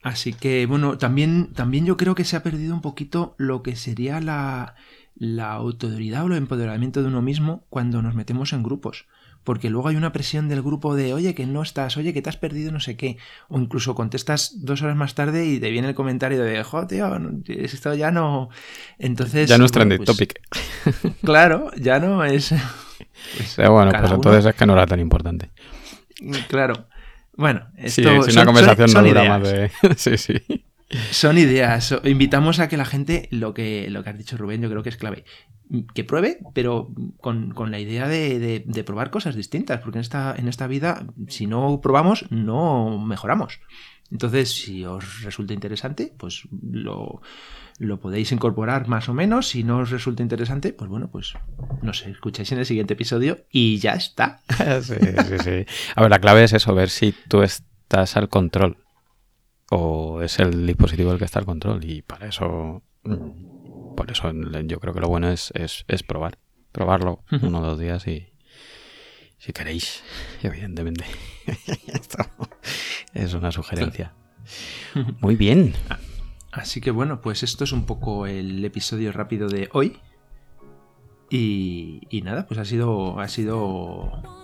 así 0.03 0.33
que 0.33 0.65
bueno, 0.65 0.97
también, 0.97 1.53
también 1.53 1.85
yo 1.85 1.99
creo 1.99 2.15
que 2.15 2.25
se 2.25 2.35
ha 2.35 2.43
perdido 2.43 2.73
un 2.75 2.81
poquito 2.81 3.35
lo 3.37 3.63
que 3.63 3.77
sería 3.77 4.23
la, 4.23 4.75
la 5.17 5.53
autoridad 5.53 6.25
o 6.25 6.29
el 6.29 6.33
empoderamiento 6.33 7.03
de 7.03 7.09
uno 7.09 7.21
mismo 7.21 7.67
cuando 7.69 8.01
nos 8.01 8.15
metemos 8.15 8.55
en 8.55 8.63
grupos. 8.63 9.07
Porque 9.45 9.69
luego 9.69 9.89
hay 9.89 9.97
una 9.97 10.13
presión 10.13 10.49
del 10.49 10.63
grupo 10.63 10.97
de, 10.97 11.13
oye, 11.13 11.35
que 11.35 11.45
no 11.45 11.61
estás, 11.61 11.99
oye, 11.99 12.15
que 12.15 12.23
te 12.23 12.31
has 12.31 12.39
perdido 12.39 12.73
no 12.73 12.81
sé 12.81 12.97
qué. 12.97 13.19
O 13.49 13.59
incluso 13.59 13.95
contestas 13.95 14.65
dos 14.65 14.81
horas 14.81 14.97
más 14.97 15.15
tarde 15.15 15.47
y 15.47 15.61
te 15.61 15.71
viene 15.71 15.89
el 15.89 15.95
comentario 15.95 16.43
de, 16.43 16.63
jo, 16.65 16.87
tío, 16.87 17.15
esto 17.49 17.95
ya 17.95 18.11
no. 18.11 18.49
Entonces. 18.99 19.47
Ya 19.47 19.59
no 19.59 19.67
es 19.67 19.73
trending 19.73 19.99
pues, 19.99 20.07
topic. 20.07 20.41
Claro, 21.23 21.71
ya 21.77 22.01
no 22.01 22.25
es. 22.25 22.55
Pues, 23.37 23.57
bueno, 23.69 23.91
pues 23.91 24.13
entonces 24.13 24.45
es 24.45 24.55
que 24.55 24.67
no 24.67 24.73
era 24.73 24.87
tan 24.87 25.01
importante. 25.01 25.51
Claro. 26.49 26.89
Bueno, 27.39 27.69
esto 27.77 28.25
sí, 28.25 28.33
una 28.33 28.45
conversación 28.45 28.93
no 28.93 29.03
dura 29.09 29.39
más 29.39 29.49
de. 29.49 29.71
sí, 29.97 30.19
sí. 30.19 30.65
Son 31.13 31.39
ideas. 31.39 31.95
Invitamos 32.03 32.59
a 32.59 32.69
que 32.69 32.77
la 32.77 32.85
gente, 32.85 33.29
lo 33.31 33.55
que, 33.55 33.89
lo 33.91 34.03
que 34.03 34.11
has 34.11 34.19
dicho 34.19 34.37
Rubén, 34.37 34.61
yo 34.61 34.69
creo 34.69 34.83
que 34.83 34.89
es 34.89 34.97
clave. 34.97 35.25
Que 35.95 36.03
pruebe, 36.03 36.41
pero 36.53 36.91
con, 37.21 37.55
la 37.71 37.79
idea 37.79 38.09
de, 38.09 38.65
de, 38.67 38.85
probar 38.85 39.11
cosas 39.11 39.37
distintas. 39.37 39.81
Porque 39.83 39.99
en 39.99 40.01
esta, 40.01 40.35
en 40.37 40.49
esta 40.49 40.67
vida, 40.67 41.07
si 41.29 41.47
no 41.47 41.81
probamos, 41.81 42.27
no 42.31 42.99
mejoramos. 42.99 43.61
Entonces, 44.11 44.51
si 44.51 44.85
os 44.85 45.23
resulta 45.23 45.53
interesante, 45.53 46.13
pues 46.17 46.49
lo, 46.63 47.21
lo 47.79 48.01
podéis 48.01 48.33
incorporar 48.33 48.89
más 48.89 49.09
o 49.09 49.15
menos. 49.15 49.49
Si 49.49 49.65
no 49.65 49.79
os 49.79 49.91
resulta 49.91 50.23
interesante, 50.23 50.73
pues 50.73 50.89
bueno, 50.89 51.09
pues 51.11 51.35
nos 51.83 52.07
escucháis 52.07 52.51
en 52.53 52.59
el 52.59 52.67
siguiente 52.67 52.95
episodio 52.95 53.45
y 53.51 53.79
ya 53.79 53.93
está. 53.93 54.41
sí, 54.83 54.95
sí, 54.95 55.39
sí. 55.39 55.67
A 55.95 56.03
ver, 56.03 56.11
la 56.11 56.19
clave 56.19 56.45
es 56.45 56.53
eso, 56.53 56.75
ver 56.75 56.89
si 56.89 57.15
tú 57.29 57.43
estás 57.43 58.17
al 58.17 58.29
control 58.29 58.79
o 59.71 60.23
es 60.23 60.39
el 60.39 60.67
dispositivo 60.67 61.13
el 61.13 61.19
que 61.19 61.25
está 61.25 61.39
al 61.39 61.45
control 61.45 61.85
y 61.85 62.03
para 62.03 62.29
eso, 62.29 62.83
mm, 63.05 63.95
por 63.95 64.11
eso 64.11 64.31
yo 64.65 64.81
creo 64.81 64.95
que 64.95 65.01
lo 65.01 65.09
bueno 65.09 65.29
es, 65.31 65.53
es, 65.55 66.03
probar, 66.03 66.39
probarlo 66.73 67.23
uno 67.43 67.59
o 67.59 67.63
dos 67.63 67.79
días 67.79 68.07
y 68.07 68.28
si 69.39 69.53
queréis, 69.53 70.03
evidentemente. 70.43 71.05
es 73.15 73.35
una 73.35 73.53
sugerencia. 73.53 74.13
Muy 75.21 75.37
bien. 75.37 75.75
Así 76.53 76.81
que 76.81 76.91
bueno, 76.91 77.21
pues 77.21 77.43
esto 77.43 77.65
es 77.65 77.73
un 77.73 77.87
poco 77.87 78.27
el 78.27 78.65
episodio 78.65 79.13
rápido 79.13 79.49
de 79.49 79.69
hoy. 79.73 79.99
Y, 81.31 82.23
nada, 82.25 82.47
pues 82.47 82.59
ha 82.59 82.65
sido, 82.65 83.21
ha 83.21 83.29
sido 83.29 83.67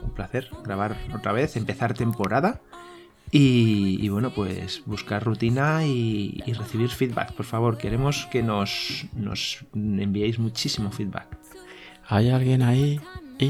un 0.03 0.15
placer 0.15 0.51
grabar 0.65 0.99
otra 1.15 1.33
vez, 1.33 1.57
empezar 1.57 1.95
temporada. 1.95 2.61
Y, 3.31 4.09
bueno, 4.11 4.33
pues 4.33 4.83
buscar 4.87 5.25
rutina 5.25 5.85
y, 5.87 6.41
recibir 6.57 6.91
feedback. 6.91 7.33
Por 7.33 7.47
favor, 7.47 7.79
queremos 7.79 8.27
que 8.31 8.43
nos, 8.43 9.07
nos 9.15 9.65
enviéis 9.75 10.39
muchísimo 10.39 10.93
feedback. 10.93 11.37
¿Hay 12.07 12.29
alguien 12.29 12.63
ahí? 12.63 13.01
Y, 13.39 13.47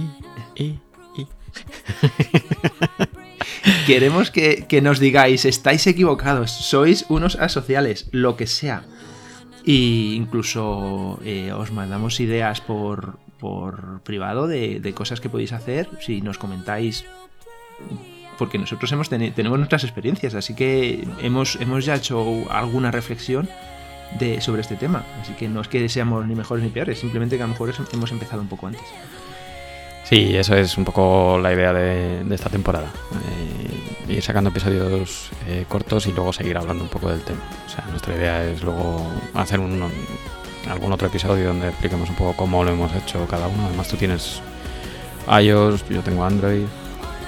y, 0.57 0.62
y. 0.64 0.84
Queremos 3.86 4.30
que, 4.30 4.80
nos 4.82 4.98
digáis, 4.98 5.44
estáis 5.44 5.86
equivocados, 5.86 6.50
sois 6.50 7.06
unos 7.08 7.36
asociales, 7.36 8.08
lo 8.10 8.36
que 8.36 8.46
sea. 8.46 8.84
Y 9.64 10.14
incluso 10.14 11.20
eh, 11.24 11.52
os 11.52 11.72
mandamos 11.72 12.20
ideas 12.20 12.60
por, 12.60 13.18
por 13.38 14.00
privado 14.02 14.46
de, 14.46 14.92
cosas 14.94 15.20
que 15.20 15.28
podéis 15.28 15.52
hacer. 15.52 15.88
Si 16.00 16.20
nos 16.20 16.38
comentáis 16.38 17.04
porque 18.38 18.58
nosotros 18.58 18.90
hemos 18.90 19.08
tenemos 19.08 19.58
nuestras 19.58 19.84
experiencias, 19.84 20.34
así 20.34 20.54
que 20.54 21.06
hemos, 21.20 21.56
hemos 21.60 21.84
ya 21.84 21.94
hecho 21.94 22.50
alguna 22.50 22.90
reflexión 22.90 23.48
de, 24.18 24.40
sobre 24.40 24.62
este 24.62 24.76
tema. 24.76 25.04
Así 25.20 25.32
que 25.34 25.48
no 25.48 25.60
es 25.60 25.68
que 25.68 25.88
seamos 25.88 26.26
ni 26.26 26.34
mejores 26.34 26.64
ni 26.64 26.70
peores, 26.70 26.98
simplemente 26.98 27.36
que 27.36 27.42
a 27.42 27.46
lo 27.46 27.52
mejor 27.52 27.72
hemos 27.92 28.12
empezado 28.12 28.42
un 28.42 28.48
poco 28.48 28.66
antes. 28.66 28.82
Sí, 30.04 30.36
eso 30.36 30.54
es 30.54 30.76
un 30.76 30.84
poco 30.84 31.38
la 31.40 31.52
idea 31.52 31.72
de, 31.72 32.22
esta 32.34 32.50
temporada. 32.50 32.90
Eh, 34.06 34.12
ir 34.12 34.22
sacando 34.22 34.50
episodios 34.50 35.30
eh, 35.46 35.64
cortos 35.66 36.06
y 36.06 36.12
luego 36.12 36.32
seguir 36.32 36.58
hablando 36.58 36.84
un 36.84 36.90
poco 36.90 37.08
del 37.08 37.22
tema. 37.22 37.40
O 37.66 37.70
sea, 37.70 37.86
nuestra 37.86 38.14
idea 38.14 38.44
es 38.44 38.62
luego 38.62 39.10
hacer 39.32 39.60
un, 39.60 39.82
algún 40.70 40.92
otro 40.92 41.08
episodio 41.08 41.48
donde 41.48 41.68
expliquemos 41.68 42.10
un 42.10 42.16
poco 42.16 42.34
cómo 42.34 42.62
lo 42.64 42.72
hemos 42.72 42.94
hecho 42.94 43.26
cada 43.26 43.48
uno. 43.48 43.66
Además 43.66 43.88
tú 43.88 43.96
tienes 43.96 44.42
iOS, 45.26 45.88
yo 45.88 46.02
tengo 46.02 46.24
Android. 46.24 46.66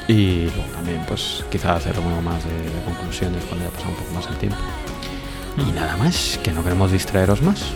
Y 0.07 0.43
luego 0.43 0.71
también, 0.75 1.03
pues 1.09 1.45
quizá 1.51 1.75
hacer 1.75 1.99
uno 1.99 2.21
más 2.23 2.45
de, 2.45 2.53
de 2.53 2.85
conclusiones 2.85 3.43
cuando 3.45 3.65
haya 3.65 3.75
pasado 3.75 3.91
un 3.91 3.97
poco 3.97 4.13
más 4.13 4.27
el 4.29 4.37
tiempo. 4.37 4.59
Y 5.57 5.73
nada 5.73 5.97
más, 5.97 6.39
que 6.43 6.53
no 6.53 6.63
queremos 6.63 6.93
distraeros 6.93 7.41
más. 7.41 7.73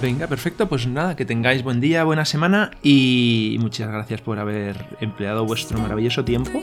Venga, 0.00 0.26
perfecto. 0.26 0.68
Pues 0.68 0.86
nada, 0.86 1.16
que 1.16 1.24
tengáis 1.24 1.62
buen 1.62 1.80
día, 1.80 2.04
buena 2.04 2.24
semana 2.24 2.70
y 2.82 3.56
muchas 3.60 3.88
gracias 3.88 4.20
por 4.20 4.38
haber 4.38 4.76
empleado 5.00 5.44
vuestro 5.44 5.78
maravilloso 5.78 6.24
tiempo 6.24 6.60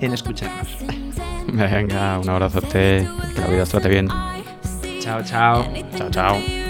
en 0.00 0.12
escucharnos. 0.12 0.68
Venga, 1.46 2.18
un 2.18 2.28
abrazote, 2.28 3.06
que 3.34 3.40
la 3.40 3.46
vida 3.48 3.62
os 3.62 3.68
trate 3.68 3.88
bien. 3.88 4.08
Chao, 5.00 5.22
chao. 5.22 5.66
Chao, 5.96 6.10
chao. 6.10 6.61